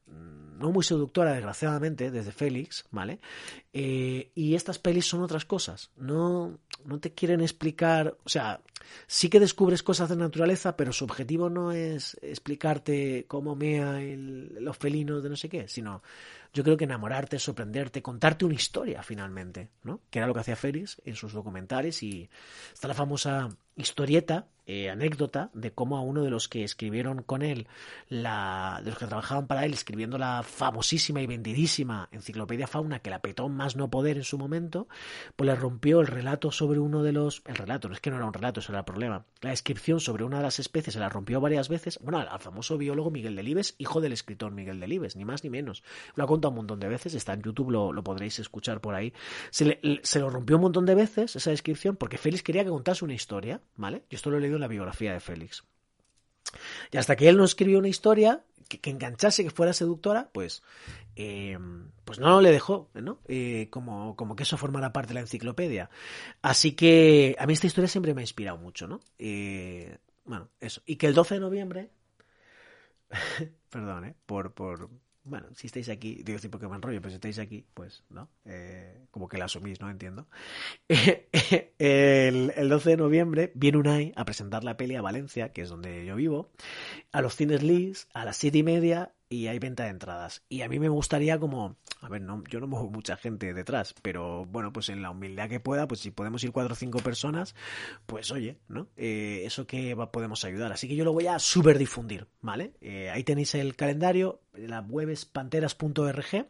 [0.08, 3.20] mm, no muy seductora, desgraciadamente, desde Félix, ¿vale?
[3.74, 5.92] Eh, y estas pelis son otras cosas.
[5.98, 8.62] No, no te quieren explicar, o sea,
[9.08, 14.78] sí que descubres cosas de naturaleza, pero su objetivo no es explicarte cómo mea los
[14.78, 16.02] felinos de no sé qué, sino
[16.54, 20.00] yo creo que enamorarte, sorprenderte, contarte una historia finalmente, ¿no?
[20.10, 22.30] Que era lo que hacía Félix en sus documentales y
[22.74, 27.42] está la famosa historieta, eh, anécdota de cómo a uno de los que escribieron con
[27.42, 27.68] él,
[28.08, 33.10] la, de los que trabajaban para él, escribiendo la famosísima y vendidísima enciclopedia fauna que
[33.10, 34.88] la petó más no poder en su momento,
[35.36, 38.18] pues le rompió el relato sobre uno de los, el relato, no es que no
[38.18, 41.00] era un relato, eso era el problema, la descripción sobre una de las especies se
[41.00, 45.16] la rompió varias veces, bueno, al famoso biólogo Miguel Delibes, hijo del escritor Miguel Delibes,
[45.16, 45.84] ni más ni menos,
[46.16, 48.96] lo ha contado un montón de veces, está en YouTube, lo, lo podréis escuchar por
[48.96, 49.14] ahí,
[49.50, 53.06] se, se lo rompió un montón de veces esa descripción porque Félix quería que contase
[53.06, 54.04] una historia, ¿vale?
[54.10, 55.64] Yo esto lo he leído en la biografía de Félix.
[56.92, 60.64] Y hasta que él no escribió una historia que, enganchase, que fuera seductora, pues,
[61.16, 61.58] eh,
[62.04, 63.20] pues no le dejó, ¿no?
[63.28, 65.90] Eh, como, como que eso formara parte de la enciclopedia.
[66.42, 69.00] Así que a mí esta historia siempre me ha inspirado mucho, ¿no?
[69.20, 70.82] Eh, bueno, eso.
[70.86, 71.90] Y que el 12 de noviembre,
[73.70, 74.16] perdón, ¿eh?
[74.26, 74.90] Por, por,
[75.26, 78.30] bueno, si estáis aquí, digo sí porque me enrollo, pero si estáis aquí, pues, ¿no?
[78.46, 79.90] Eh, como que la asumís, ¿no?
[79.90, 80.28] Entiendo.
[80.88, 85.70] el, el, 12 de noviembre viene Unai a presentar la peli a Valencia, que es
[85.70, 86.52] donde yo vivo,
[87.12, 90.44] a los cines Lis, a las siete y media, y hay venta de entradas.
[90.50, 93.96] Y a mí me gustaría como, a ver, no, yo no muevo mucha gente detrás,
[94.02, 97.00] pero bueno, pues en la humildad que pueda, pues si podemos ir cuatro o cinco
[97.00, 97.56] personas,
[98.06, 98.88] pues oye, ¿no?
[98.98, 100.72] Eh, eso que podemos ayudar.
[100.72, 102.74] Así que yo lo voy a super difundir, ¿vale?
[102.82, 106.48] Eh, ahí tenéis el calendario, la web es panteras.org.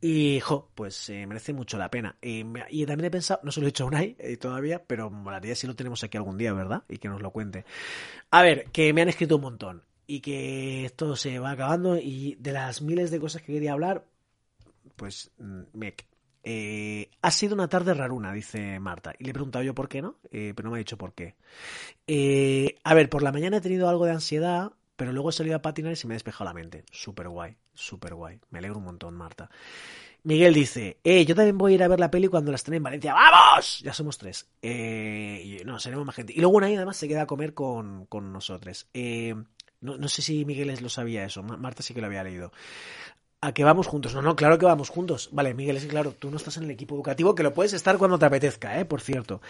[0.00, 2.18] Y, jo, pues eh, merece mucho la pena.
[2.20, 5.66] y también he pensado, no se lo he dicho a Unai todavía, pero molaría si
[5.66, 6.82] lo tenemos aquí algún día, ¿verdad?
[6.90, 7.64] Y que nos lo cuente.
[8.30, 12.36] A ver, que me han escrito un montón y que esto se va acabando y
[12.38, 14.04] de las miles de cosas que quería hablar,
[14.96, 15.94] pues mm, me...
[16.46, 19.14] Eh, ha sido una tarde raruna, dice Marta.
[19.18, 20.16] Y le he preguntado yo por qué, ¿no?
[20.30, 21.36] Eh, pero no me ha dicho por qué.
[22.06, 25.56] Eh, a ver, por la mañana he tenido algo de ansiedad, pero luego he salido
[25.56, 26.84] a patinar y se me ha despejado la mente.
[26.92, 28.40] Súper guay, súper guay.
[28.50, 29.50] Me alegro un montón, Marta.
[30.24, 32.74] Miguel dice, eh, yo también voy a ir a ver la peli cuando la estén
[32.74, 33.12] en Valencia.
[33.12, 33.80] ¡Vamos!
[33.80, 34.48] Ya somos tres.
[34.62, 36.32] Eh, y, no, seremos más gente.
[36.34, 38.88] Y luego una además se queda a comer con, con nosotros.
[38.94, 39.34] Eh,
[39.84, 42.52] no, no sé si Miguel lo sabía eso, Marta sí que lo había leído
[43.44, 44.14] a que vamos juntos.
[44.14, 45.28] No, no, claro que vamos juntos.
[45.32, 47.74] Vale, Miguel, es que claro, tú no estás en el equipo educativo, que lo puedes
[47.74, 48.86] estar cuando te apetezca, ¿eh?
[48.86, 49.42] Por cierto.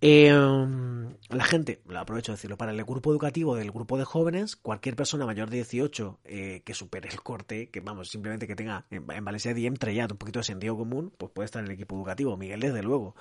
[0.00, 4.56] Em, la gente, lo aprovecho de decirlo, para el grupo educativo del grupo de jóvenes,
[4.56, 8.86] cualquier persona mayor de 18 eh, que supere el corte, que vamos, simplemente que tenga
[8.90, 11.94] en, Valencia Diem trellado un poquito de sentido común, pues puede estar en el equipo
[11.94, 12.36] educativo.
[12.36, 13.14] Miguel, desde luego.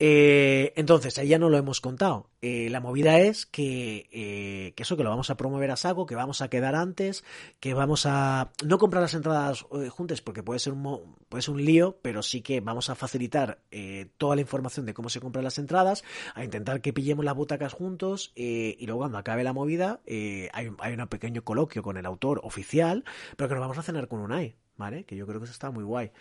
[0.00, 2.28] Eh, entonces, ahí ya no lo hemos contado.
[2.42, 6.16] Eh, la movida es que, que, eso, que lo vamos a promover a saco, que
[6.16, 7.24] vamos a quedar antes,
[7.60, 11.42] que vamos a no comprar las entradas las eh, juntes porque puede ser, un, puede
[11.42, 15.08] ser un lío, pero sí que vamos a facilitar eh, toda la información de cómo
[15.08, 19.18] se compran las entradas, a intentar que pillemos las butacas juntos eh, y luego cuando
[19.18, 23.04] acabe la movida hay, hay un pequeño coloquio con el autor oficial,
[23.36, 25.04] pero que nos vamos a cenar con Unai, ¿vale?
[25.04, 26.12] Que yo creo que eso está muy guay.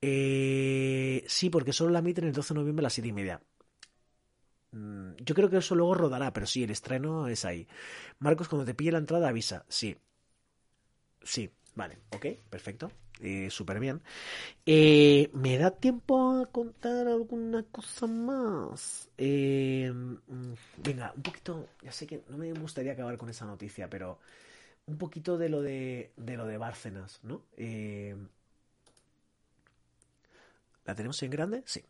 [0.00, 3.40] sí, porque solo la emiten el 12 de noviembre a las 7 y media.
[4.72, 7.66] Mm, yo creo que eso luego rodará, pero sí, el estreno es ahí.
[8.18, 9.64] Marcos, cuando te pille la entrada, avisa.
[9.68, 9.96] Sí.
[11.22, 12.90] Sí, vale, ok, perfecto.
[13.20, 14.02] Eh, Súper bien.
[14.66, 19.08] Eh, ¿Me da tiempo a contar alguna cosa más?
[19.18, 20.52] Eh, mm,
[20.82, 21.68] venga, un poquito.
[21.82, 24.18] Ya sé que no me gustaría acabar con esa noticia, pero
[24.86, 27.42] un poquito de lo de, de lo de Bárcenas, ¿no?
[27.56, 28.16] Eh,
[30.84, 31.62] ¿La tenemos en grande?
[31.66, 31.82] Sí.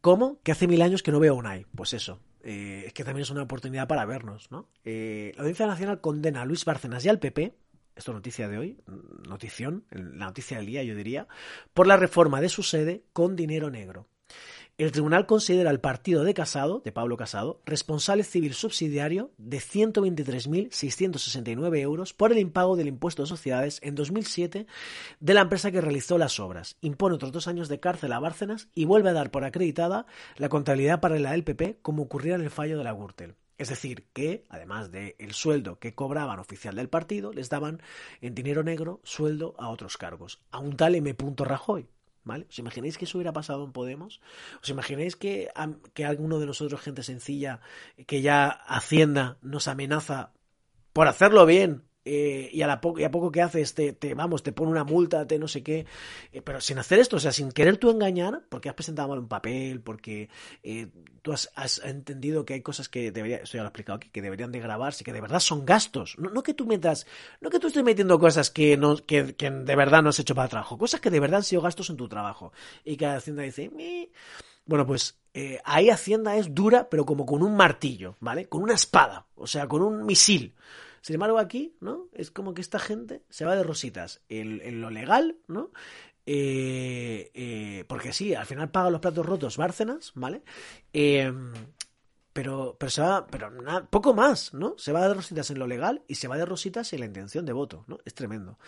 [0.00, 0.40] ¿Cómo?
[0.42, 1.66] Que hace mil años que no veo a Unai.
[1.74, 2.20] Pues eso.
[2.42, 4.68] Eh, es que también es una oportunidad para vernos, ¿no?
[4.84, 7.54] Eh, la Audiencia Nacional condena a Luis Bárcenas y al PP,
[7.96, 8.78] esto es noticia de hoy,
[9.28, 11.28] notición, la noticia del día yo diría,
[11.74, 14.08] por la reforma de su sede con dinero negro.
[14.78, 21.78] El tribunal considera al partido de Casado, de Pablo Casado, responsable civil subsidiario de 123.669
[21.78, 24.66] euros por el impago del impuesto de sociedades en 2007
[25.20, 26.78] de la empresa que realizó las obras.
[26.80, 30.48] Impone otros dos años de cárcel a Bárcenas y vuelve a dar por acreditada la
[30.48, 33.34] contabilidad paralela del PP como ocurría en el fallo de la Gürtel.
[33.62, 37.80] Es decir, que, además del sueldo que cobraban oficial del partido, les daban
[38.20, 40.40] en dinero negro sueldo a otros cargos.
[40.50, 41.14] A un tal M.
[41.36, 41.86] Rajoy,
[42.24, 42.46] ¿Vale?
[42.50, 44.20] ¿Os imagináis que eso hubiera pasado en Podemos?
[44.60, 45.48] ¿Os imagináis que,
[45.94, 47.60] que alguno de nosotros, gente sencilla,
[48.08, 50.32] que ya Hacienda nos amenaza
[50.92, 54.14] por hacerlo bien, eh, y, a la poco, y a poco que haces te, te,
[54.14, 55.86] vamos, te pone una multa, te no sé qué,
[56.32, 59.20] eh, pero sin hacer esto, o sea, sin querer tú engañar, porque has presentado mal
[59.20, 60.28] un papel, porque
[60.64, 60.88] eh,
[61.22, 64.20] tú has, has, entendido que hay cosas que debería, esto ya lo explicado aquí, que
[64.20, 67.06] deberían de grabarse, que de verdad son gastos, no, que tú mientras,
[67.40, 70.48] no que tú estés metiendo cosas que, no, que, de verdad no has hecho para
[70.48, 72.52] trabajo, cosas que de verdad han sido gastos en tu trabajo,
[72.84, 73.70] y que Hacienda dice,
[74.64, 78.48] bueno, pues eh, ahí Hacienda es dura, pero como con un martillo, ¿vale?
[78.48, 80.54] Con una espada, o sea, con un misil.
[81.02, 82.08] Sin embargo, aquí, ¿no?
[82.12, 85.72] Es como que esta gente se va de rositas en, lo legal, ¿no?
[86.26, 90.44] Eh, eh, porque sí, al final paga los platos rotos Bárcenas, ¿vale?
[90.92, 91.52] Em,
[92.32, 94.76] pero, pero se va, pero nada, poco más, ¿no?
[94.78, 97.44] Se va de rositas en lo legal y se va de rositas en la intención
[97.44, 97.98] de voto, ¿no?
[98.04, 98.60] Es tremendo.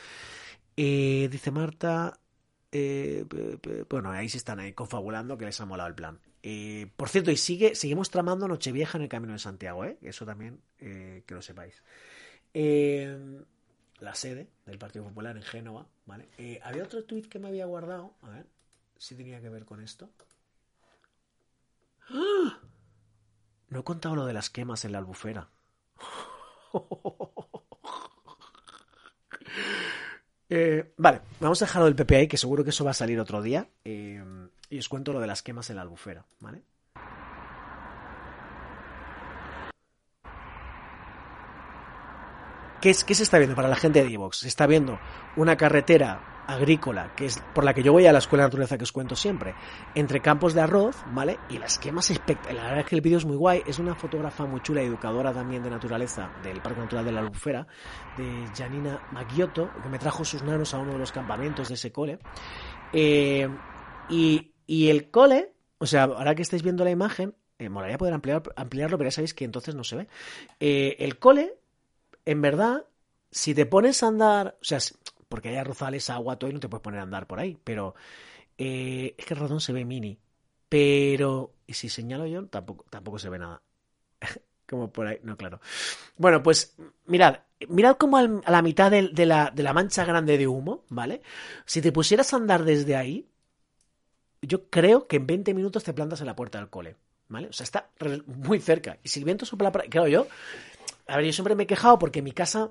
[0.77, 2.19] Eh, dice Marta,
[3.89, 6.19] bueno, ahí sí están ahí confabulando que les ha molado el plan.
[6.97, 9.99] por cierto, y sigue, seguimos tramando Nochevieja en el Camino de Santiago, ¿eh?
[10.03, 11.81] Eso también que lo sepáis.
[12.55, 13.43] Eh,
[13.99, 16.29] la sede del Partido Popular en Génova, ¿vale?
[16.39, 18.47] Eh, había otro tuit que me había guardado, a ver
[18.97, 20.11] si tenía que ver con esto.
[22.11, 22.59] ¡Ah!
[23.69, 25.49] No he contado lo de las quemas en la albufera.
[30.49, 33.43] eh, vale, vamos a dejarlo del PPI, que seguro que eso va a salir otro
[33.43, 33.69] día.
[33.85, 34.23] Eh,
[34.71, 36.63] y os cuento lo de las quemas en la albufera, ¿vale?
[42.85, 44.41] ¿Qué, se está viendo para la gente de Evox?
[44.41, 44.99] Se está viendo
[45.37, 48.77] una carretera agrícola, que es por la que yo voy a la escuela de naturaleza
[48.77, 49.55] que os cuento siempre,
[49.95, 51.39] entre campos de arroz, ¿vale?
[51.49, 52.57] Y las quemas espectaculares.
[52.59, 53.63] La verdad es que el vídeo es muy guay.
[53.67, 57.21] Es una fotógrafa muy chula y educadora también de naturaleza del Parque Natural de la
[57.21, 57.67] Albufera,
[58.19, 61.91] de Janina Maggiotto, que me trajo sus nanos a uno de los campamentos de ese
[61.91, 62.19] cole.
[62.93, 63.49] Eh,
[64.11, 64.53] y,
[64.91, 68.99] el cole, o sea, ahora que estáis viendo la imagen, eh, molaría poder ampliar, ampliarlo,
[68.99, 70.09] pero ya sabéis que entonces no se ve.
[70.61, 71.64] Eh, el cole
[72.25, 72.87] en verdad,
[73.31, 74.79] si te pones a andar, o sea,
[75.29, 77.95] porque hay arrozales, agua, todo, y no te puedes poner a andar por ahí, pero
[78.59, 80.19] eh, es que el ratón se ve mini.
[80.69, 83.63] Pero, y si señalo yo, tampoco, tampoco se ve nada.
[84.69, 85.61] como por ahí, no, claro.
[86.17, 90.47] Bueno, pues mirad, mirad como a la mitad de, la, de la mancha grande de
[90.47, 91.23] humo, ¿vale?
[91.67, 93.29] Si te pusieras a andar desde ahí,
[94.43, 96.97] yo creo que en 20 minutos te plantas en la puerta del cole,
[97.29, 97.49] ¿vale?
[97.49, 97.91] O sea, está
[98.27, 98.99] muy cerca.
[99.03, 100.27] Y si el viento sopla, claro, yo
[101.07, 102.71] a ver, yo siempre me he quejado porque en mi casa,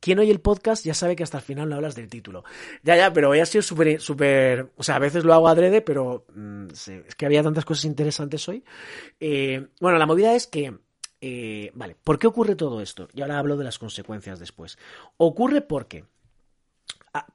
[0.00, 2.44] quien oye el podcast ya sabe que hasta el final no hablas del título.
[2.82, 5.82] Ya, ya, pero hoy ha sido súper, súper, o sea, a veces lo hago adrede,
[5.82, 8.64] pero mm, es que había tantas cosas interesantes hoy.
[9.18, 10.78] Eh, bueno, la movida es que,
[11.20, 13.08] eh, vale, ¿por qué ocurre todo esto?
[13.12, 14.78] Y ahora hablo de las consecuencias después.
[15.18, 16.04] Ocurre porque,
[17.12, 17.26] ah,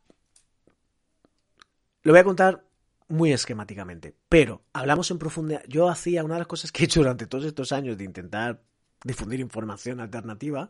[2.02, 2.66] lo voy a contar
[3.08, 5.64] muy esquemáticamente, pero hablamos en profundidad.
[5.68, 8.62] Yo hacía una de las cosas que he hecho durante todos estos años de intentar
[9.06, 10.68] difundir información alternativa,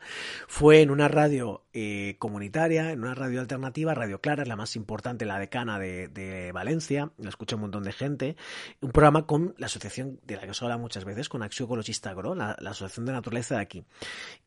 [0.48, 5.26] fue en una radio eh, comunitaria, en una radio alternativa, Radio Clara, la más importante,
[5.26, 8.36] la decana de, Valencia, la escucha un montón de gente,
[8.82, 12.12] un programa con la asociación de la que se habla muchas veces, con Acción Ecologista
[12.12, 13.86] Agro, la, asociación de naturaleza de aquí.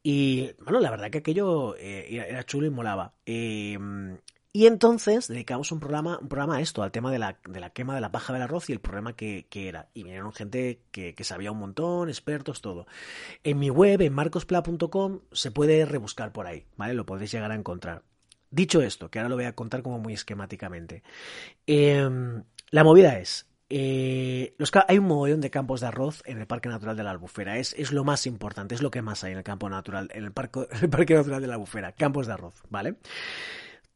[0.02, 3.14] Y bueno, la verdad que aquello eh, era chulo y molaba.
[3.26, 3.78] Eh,
[4.52, 7.38] Y entonces dedicamos un programa, un programa a esto, al tema de la,
[7.72, 9.88] quema de la paja del arroz y el problema que, era.
[9.94, 12.86] Y vinieron gente que, sabía un montón, expertos, todo.
[13.44, 16.94] En mi web, en marcospla.com, se puede rebuscar por ahí, ¿vale?
[16.94, 18.02] Lo podéis llegar a encontrar.
[18.50, 21.02] Dicho esto, que ahora lo voy a contar como muy esquemáticamente.
[21.66, 22.08] Eh,
[22.70, 26.96] la movida es, eh, hay un mogollón de campos de arroz en el Parque Natural
[26.96, 27.58] de la Albufera.
[27.58, 30.32] Es, lo más importante, es lo que más hay en el campo natural, en el
[30.32, 31.92] Parque Natural de la Albufera.
[31.92, 32.96] Campos de arroz, ¿vale?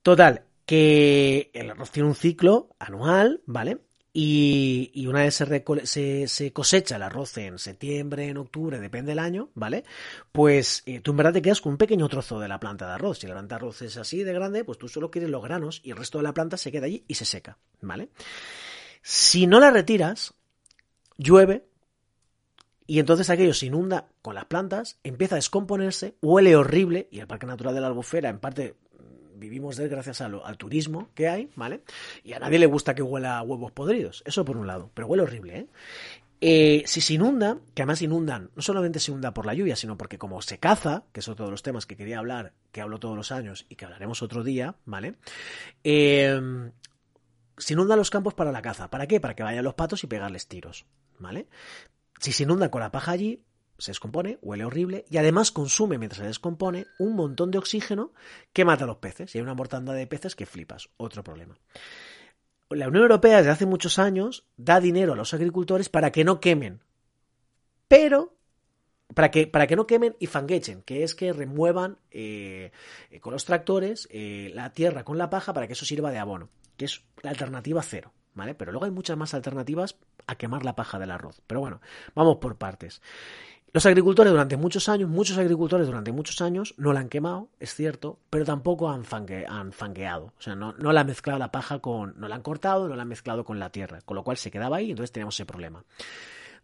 [0.02, 3.78] Total, que el arroz tiene un ciclo anual, ¿vale?
[4.14, 9.50] Y, y una vez se, cosecha el arroz en septiembre, en octubre, depende del año,
[9.54, 9.84] ¿vale?
[10.32, 12.92] Pues eh, tú en verdad te quedas con un pequeño trozo de la planta de
[12.92, 13.20] arroz.
[13.20, 15.80] Si la planta de arroz es así de grande, pues tú solo quieres los granos
[15.82, 18.10] y el resto de la planta se queda allí y se seca, ¿vale?
[19.00, 20.34] Si no la retiras,
[21.16, 21.64] llueve
[22.86, 27.26] y entonces aquello se inunda con las plantas, empieza a descomponerse, huele horrible y el
[27.26, 28.74] Parque Natural de la Albufera en parte
[29.42, 31.82] vivimos de él gracias a lo, al turismo que hay, ¿vale?
[32.22, 35.24] Y a nadie le gusta que huela huevos podridos, eso por un lado, pero huele
[35.24, 35.66] horrible, ¿eh?
[36.44, 39.96] Eh, si se inunda, que además inundan, no solamente se inunda por la lluvia, sino
[39.96, 43.16] porque como se caza, que otro de los temas que quería hablar, que hablo todos
[43.16, 45.14] los años y que hablaremos otro día, ¿vale?
[45.84, 46.40] Eh,
[47.56, 48.90] se inundan los campos para la caza.
[48.90, 49.20] ¿Para qué?
[49.20, 50.84] Para que vayan los patos y pegarles tiros,
[51.18, 51.46] ¿vale?
[52.18, 53.40] Si se inunda con la paja allí,
[53.78, 58.12] se descompone, huele horrible y además consume mientras se descompone un montón de oxígeno
[58.52, 59.34] que mata a los peces.
[59.34, 60.90] Y hay una mortandad de peces que flipas.
[60.96, 61.58] Otro problema.
[62.70, 66.40] La Unión Europea desde hace muchos años da dinero a los agricultores para que no
[66.40, 66.80] quemen.
[67.88, 68.34] Pero
[69.14, 72.72] para que, para que no quemen y fanguechen, que es que remuevan eh,
[73.20, 76.48] con los tractores eh, la tierra con la paja para que eso sirva de abono,
[76.76, 78.54] que es la alternativa cero, ¿vale?
[78.54, 79.96] Pero luego hay muchas más alternativas
[80.26, 81.42] a quemar la paja del arroz.
[81.46, 81.80] Pero bueno,
[82.14, 83.02] vamos por partes.
[83.74, 87.74] Los agricultores durante muchos años, muchos agricultores durante muchos años no la han quemado, es
[87.74, 90.26] cierto, pero tampoco han, fangue, han fangueado.
[90.38, 92.12] O sea, no, la han mezclado la paja con.
[92.20, 94.02] No la han cortado, no la han mezclado con la tierra.
[94.04, 95.82] Con lo cual se quedaba ahí y entonces teníamos ese problema.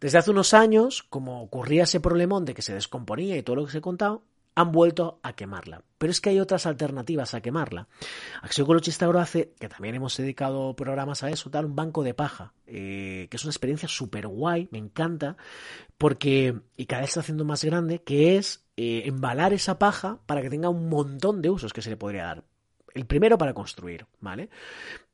[0.00, 3.64] Desde hace unos años, como ocurría ese problemón de que se descomponía y todo lo
[3.64, 4.22] que se he contado,
[4.58, 5.84] han vuelto a quemarla.
[5.98, 7.86] Pero es que hay otras alternativas a quemarla.
[8.42, 12.54] Acción Colochista hace, que también hemos dedicado programas a eso, tal, un banco de paja,
[12.66, 15.36] eh, que es una experiencia súper guay, me encanta,
[15.96, 20.42] porque, y cada vez está haciendo más grande, que es eh, embalar esa paja para
[20.42, 22.44] que tenga un montón de usos que se le podría dar.
[22.94, 24.50] El primero para construir, ¿vale?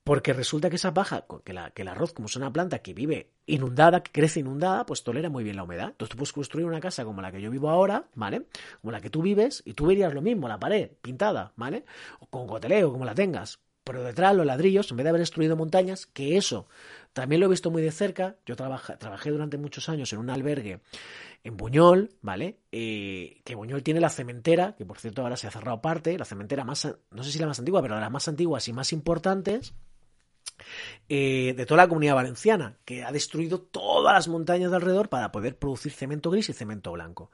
[0.04, 2.92] Porque resulta que esa paja, que, la, que el arroz, como es una planta que
[2.92, 5.88] vive inundada, que crece inundada, pues tolera muy bien la humedad.
[5.88, 8.46] Entonces tú puedes construir una casa como la que yo vivo ahora, ¿vale?
[8.82, 11.86] Como la que tú vives, y tú verías lo mismo, la pared pintada, ¿vale?
[12.20, 13.60] O con goteleo, como la tengas.
[13.82, 16.68] Pero detrás los ladrillos, en vez de haber destruido montañas, que eso
[17.14, 18.36] también lo he visto muy de cerca.
[18.44, 20.80] Yo trabaja, trabajé durante muchos años en un albergue
[21.44, 22.58] en Buñol, ¿vale?
[22.72, 26.24] Eh, que Buñol tiene la cementera, que por cierto ahora se ha cerrado parte, la
[26.26, 28.92] cementera más, no sé si la más antigua, pero de las más antiguas y más
[28.92, 29.74] importantes
[31.08, 35.32] eh, de toda la comunidad valenciana, que ha destruido todas las montañas de alrededor para
[35.32, 37.30] poder producir cemento gris y cemento blanco.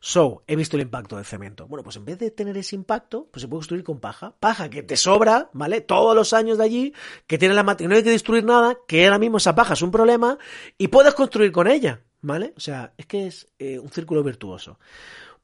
[0.00, 1.68] So, he visto el impacto del cemento.
[1.68, 4.34] Bueno, pues en vez de tener ese impacto, pues se puede construir con paja.
[4.40, 5.80] Paja que te sobra, ¿vale?
[5.80, 6.94] Todos los años de allí,
[7.26, 9.82] que tiene la materia, no hay que destruir nada, que ahora mismo esa paja es
[9.82, 10.38] un problema,
[10.76, 12.52] y puedes construir con ella, ¿vale?
[12.56, 14.78] O sea, es que es eh, un círculo virtuoso.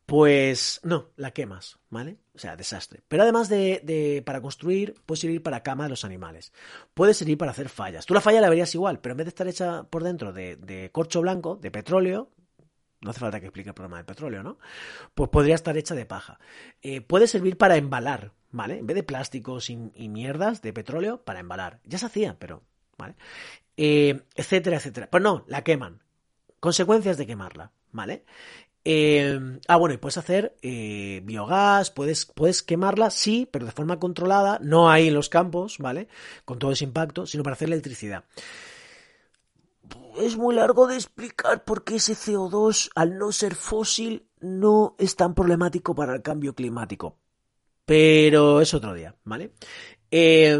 [0.09, 2.17] Pues no, la quemas, ¿vale?
[2.35, 3.03] O sea, desastre.
[3.09, 6.51] Pero además de, para construir, puede servir para cama de los animales.
[6.95, 8.07] Puede servir para hacer fallas.
[8.07, 10.89] Tú la falla la verías igual, pero en vez de estar hecha por dentro de,
[10.95, 12.31] corcho blanco, de petróleo,
[13.03, 14.59] no hace falta que explique el problema del petróleo, ¿no?
[15.15, 16.41] Pues podría estar hecha de paja.
[16.81, 18.79] Eh, puede servir para embalar, ¿vale?
[18.79, 19.77] En vez de plásticos y,
[20.09, 21.81] mierdas de petróleo, para embalar.
[21.85, 22.63] Ya se hacía, pero,
[22.97, 23.15] ¿vale?
[23.77, 25.11] Eh, etcétera, etcétera.
[25.11, 26.03] Pues no, la queman.
[26.61, 28.25] Consecuencias de quemarla, ¿vale?
[28.91, 33.99] Eh, ah, bueno, y puedes hacer eh, biogás, puedes, puedes quemarla, sí, pero de forma
[33.99, 36.09] controlada, no ahí en los campos, ¿vale?
[36.47, 38.25] Con todo ese impacto, sino para hacer electricidad.
[40.17, 45.17] Es muy largo de explicar por qué ese CO2, al no ser fósil, no es
[45.17, 47.19] tan problemático para el cambio climático.
[47.85, 49.53] Pero es otro día, ¿vale?
[50.11, 50.59] Eh,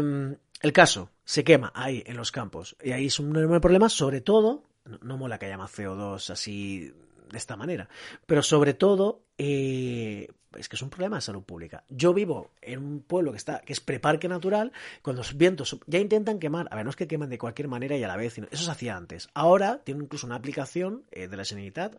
[0.61, 2.77] el caso, se quema ahí en los campos.
[2.83, 6.29] Y ahí es un enorme problema, sobre todo, no, no mola que haya más CO2
[6.29, 6.93] así
[7.31, 7.89] de esta manera.
[8.25, 10.27] Pero sobre todo, eh,
[10.57, 11.83] es que es un problema de salud pública.
[11.89, 14.71] Yo vivo en un pueblo que está, que es preparque natural,
[15.01, 17.95] cuando los vientos ya intentan quemar, a ver, no es que quemen de cualquier manera
[17.97, 19.29] y a la vez, eso se hacía antes.
[19.33, 21.97] Ahora tienen incluso una aplicación eh, de la Sanidad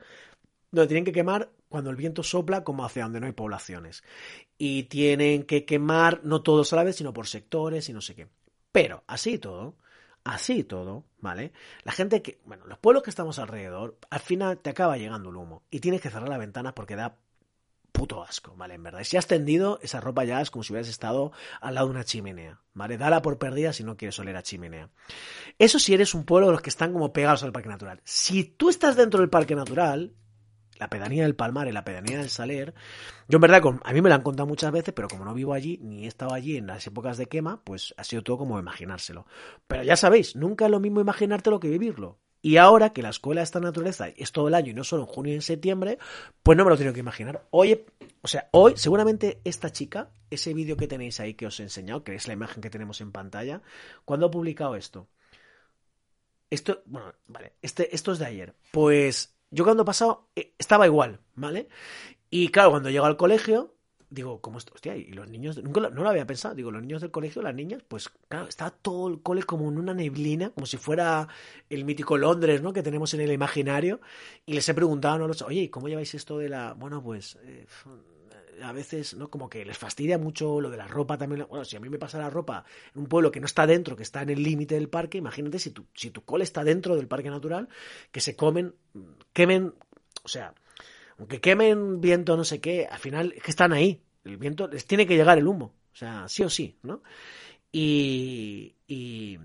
[0.73, 4.03] donde tienen que quemar cuando el viento sopla como hacia donde no hay poblaciones.
[4.59, 8.15] Y tienen que quemar no todos a la vez, sino por sectores y no sé
[8.15, 8.29] qué.
[8.73, 9.77] Pero, así todo,
[10.25, 11.53] Así todo, ¿vale?
[11.83, 15.37] La gente que, bueno, los pueblos que estamos alrededor, al final te acaba llegando el
[15.37, 17.17] humo y tienes que cerrar la ventana porque da
[17.93, 18.75] puto asco, ¿vale?
[18.75, 19.03] En verdad.
[19.05, 22.05] Si has tendido, esa ropa ya es como si hubieras estado al lado de una
[22.05, 22.99] chimenea, ¿vale?
[22.99, 24.91] Dala por perdida si no quieres oler a chimenea.
[25.59, 28.01] Eso si eres un pueblo de los que están como pegados al parque natural.
[28.05, 30.13] Si tú estás dentro del parque natural,
[30.81, 32.75] la pedanía del Palmar y la pedanía del Saler,
[33.29, 35.53] yo en verdad, a mí me la han contado muchas veces, pero como no vivo
[35.53, 38.59] allí, ni he estado allí en las épocas de quema, pues ha sido todo como
[38.59, 39.27] imaginárselo.
[39.69, 42.19] Pero ya sabéis, nunca es lo mismo imaginártelo que vivirlo.
[42.43, 45.03] Y ahora que la escuela de esta naturaleza es todo el año y no solo
[45.03, 45.99] en junio y en septiembre,
[46.43, 47.47] pues no me lo tengo que imaginar.
[47.51, 47.85] Hoy,
[48.23, 52.03] o sea, hoy seguramente esta chica, ese vídeo que tenéis ahí que os he enseñado,
[52.03, 53.61] que es la imagen que tenemos en pantalla,
[54.07, 55.09] ¿cuándo ha publicado esto?
[56.49, 58.55] Esto, bueno, vale, este, esto es de ayer.
[58.73, 61.69] Pues yo cuando he pasado eh, estaba igual, ¿vale?
[62.31, 63.75] Y claro, cuando llego al colegio,
[64.11, 64.73] digo, ¿cómo esto?
[64.75, 67.55] Hostia, y los niños, nunca no lo había pensado, digo, los niños del colegio, las
[67.55, 71.29] niñas, pues claro, está todo el cole como en una neblina, como si fuera
[71.69, 72.73] el mítico Londres, ¿no?
[72.73, 74.01] Que tenemos en el imaginario,
[74.47, 75.33] y les he preguntado, ¿no?
[75.47, 77.39] Oye, ¿cómo lleváis esto de la, bueno, pues...
[77.43, 77.67] Eh,
[78.63, 79.29] a veces, ¿no?
[79.29, 81.47] Como que les fastidia mucho lo de la ropa también.
[81.49, 83.97] Bueno, si a mí me pasa la ropa en un pueblo que no está dentro,
[83.97, 86.97] que está en el límite del parque, imagínate si tu, si tu cole está dentro
[86.97, 87.69] del parque natural,
[88.13, 88.75] que se comen,
[89.33, 89.75] quemen,
[90.23, 90.55] o sea,
[91.19, 94.03] aunque quemen viento, no sé qué, al final es que están ahí.
[94.25, 95.75] El viento les tiene que llegar el humo.
[95.93, 97.03] O sea, sí o sí, ¿no?
[97.73, 98.75] Y.
[98.87, 99.39] y,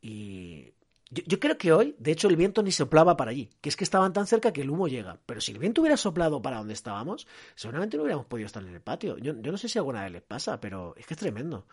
[0.00, 0.72] y
[1.12, 3.84] yo, creo que hoy, de hecho, el viento ni soplaba para allí, que es que
[3.84, 5.18] estaban tan cerca que el humo llega.
[5.26, 8.74] Pero si el viento hubiera soplado para donde estábamos, seguramente no hubiéramos podido estar en
[8.74, 9.18] el patio.
[9.18, 11.66] Yo, yo no sé si alguna vez les pasa, pero es que es tremendo.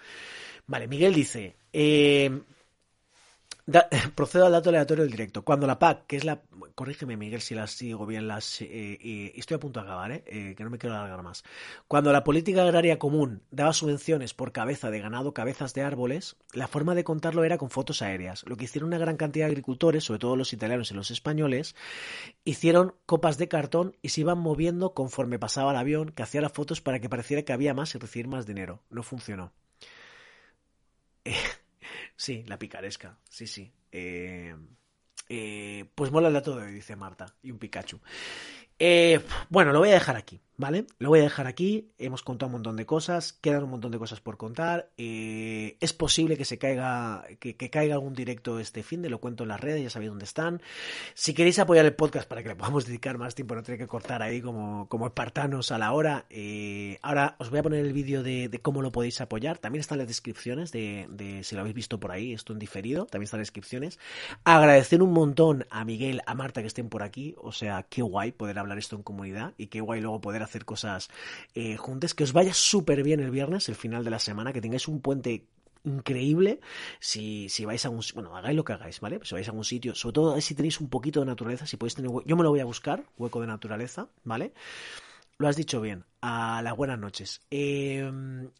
[0.68, 2.42] Vale, Miguel dice, eh,
[4.16, 5.44] procedo al dato aleatorio del directo.
[5.44, 6.42] Cuando la PAC, que es la.
[6.76, 8.62] Corrígeme, Miguel, si las sigo bien, las.
[8.62, 10.56] Eh, estoy a punto de acabar, eh, ¿eh?
[10.56, 11.44] que no me quiero alargar más.
[11.88, 16.68] Cuando la política agraria común daba subvenciones por cabeza de ganado, cabezas de árboles, la
[16.68, 18.44] forma de contarlo era con fotos aéreas.
[18.48, 21.76] Lo que hicieron una gran cantidad de agricultores, sobre todo los italianos y los españoles,
[22.46, 26.54] hicieron copas de cartón y se iban moviendo conforme pasaba el avión, que hacía las
[26.54, 28.82] fotos para que pareciera que había más y recibir más dinero.
[28.90, 29.52] No funcionó.
[32.20, 33.72] Sí, la picaresca, sí, sí.
[33.94, 34.54] Eh,
[35.30, 38.02] eh, pues mola el todo, dice Marta, y un Pikachu.
[38.78, 40.86] Eh, bueno, lo voy a dejar aquí, ¿vale?
[41.00, 41.90] Lo voy a dejar aquí.
[41.98, 44.90] Hemos contado un montón de cosas, quedan un montón de cosas por contar.
[44.98, 49.44] Eh, es posible que se caiga, que, caiga algún directo este fin de, lo cuento
[49.44, 50.62] en las redes, ya sabéis dónde están.
[51.14, 53.88] Si queréis apoyar el podcast para que le podamos dedicar más tiempo, no tener que
[53.88, 56.26] cortar ahí como, como espartanos a la hora.
[56.30, 59.60] Eh, ahora os voy a poner el vídeo de, cómo lo podéis apoyar.
[59.60, 63.06] También están las descripciones de, si lo habéis visto por ahí, esto en diferido.
[63.06, 63.98] También están las descripciones.
[64.44, 67.34] Agradecer un montón a Miguel, a Marta que estén por aquí.
[67.38, 70.49] O sea, qué guay poder hablar esto en comunidad y qué guay luego poder hacer
[70.66, 71.10] cosas
[71.56, 72.14] eh, juntas.
[72.14, 75.02] Que os vaya súper bien el viernes, el final de la semana, que tengáis un
[75.02, 75.46] puente
[75.84, 76.60] increíble
[77.00, 79.64] si, si vais a un bueno hagáis lo que hagáis vale si vais a un
[79.64, 82.50] sitio sobre todo si tenéis un poquito de naturaleza si podéis tener yo me lo
[82.50, 84.52] voy a buscar hueco de naturaleza vale
[85.40, 86.04] lo has dicho bien.
[86.22, 87.40] A las buenas noches.
[87.50, 88.12] Eh,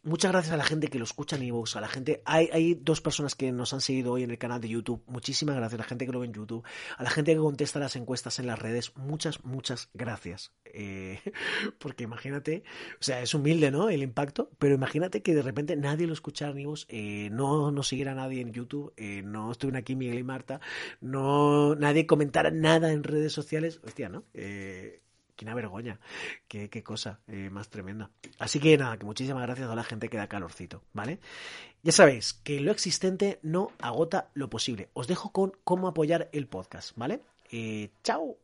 [0.02, 2.22] muchas gracias a la gente que lo escucha en iVoox, a la gente.
[2.24, 5.02] Hay, hay dos personas que nos han seguido hoy en el canal de YouTube.
[5.06, 6.64] Muchísimas gracias a la gente que lo ve en YouTube,
[6.96, 8.96] a la gente que contesta las encuestas en las redes.
[8.96, 10.54] Muchas, muchas gracias.
[10.64, 11.20] Eh,
[11.78, 12.64] porque imagínate,
[12.98, 13.90] o sea, es humilde, ¿no?
[13.90, 18.14] El impacto, pero imagínate que de repente nadie lo escuchara en eh, no nos siguiera
[18.14, 20.62] nadie en YouTube, no estuvieran aquí Miguel y Marta,
[21.02, 23.80] no nadie comentara nada en redes sociales.
[23.84, 24.24] Hostia, ¿no?
[25.40, 25.98] Qué vergüenza,
[26.48, 28.10] qué, cosa eh, más tremenda.
[28.38, 31.18] Así que nada, que muchísimas gracias a la gente que da calorcito, ¿vale?
[31.82, 34.90] Ya sabéis que lo existente no agota lo posible.
[34.92, 37.22] Os dejo con cómo apoyar el podcast, ¿vale?
[37.50, 38.36] Eh, ¡Chao!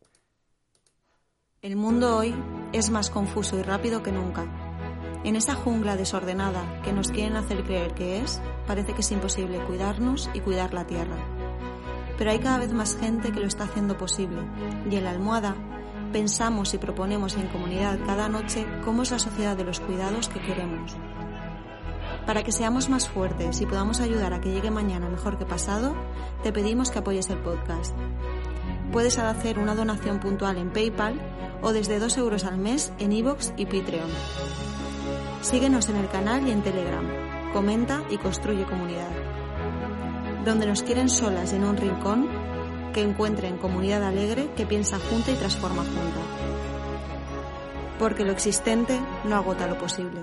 [1.61, 2.35] El mundo hoy
[2.73, 4.47] es más confuso y rápido que nunca.
[5.23, 9.63] En esa jungla desordenada que nos quieren hacer creer que es, parece que es imposible
[9.67, 11.19] cuidarnos y cuidar la tierra.
[12.17, 14.41] Pero hay cada vez más gente que lo está haciendo posible,
[14.91, 15.55] y en la almohada
[16.13, 20.41] pensamos y proponemos en comunidad cada noche cómo es la sociedad de los cuidados que
[20.41, 20.97] queremos.
[22.27, 25.95] Para que seamos más fuertes y podamos ayudar a que llegue mañana mejor que pasado,
[26.43, 27.95] te pedimos que apoyes el podcast.
[28.91, 31.21] Puedes hacer una donación puntual en PayPal
[31.63, 34.11] o desde 2 euros al mes en iVoox y Patreon.
[35.41, 37.07] Síguenos en el canal y en Telegram.
[37.53, 39.11] Comenta y construye comunidad.
[40.45, 42.29] Donde nos quieren solas en un rincón,
[42.97, 46.23] que encuentren comunidad alegre que piensa junta y transforma junta.
[47.99, 50.23] Porque lo existente no agota lo posible.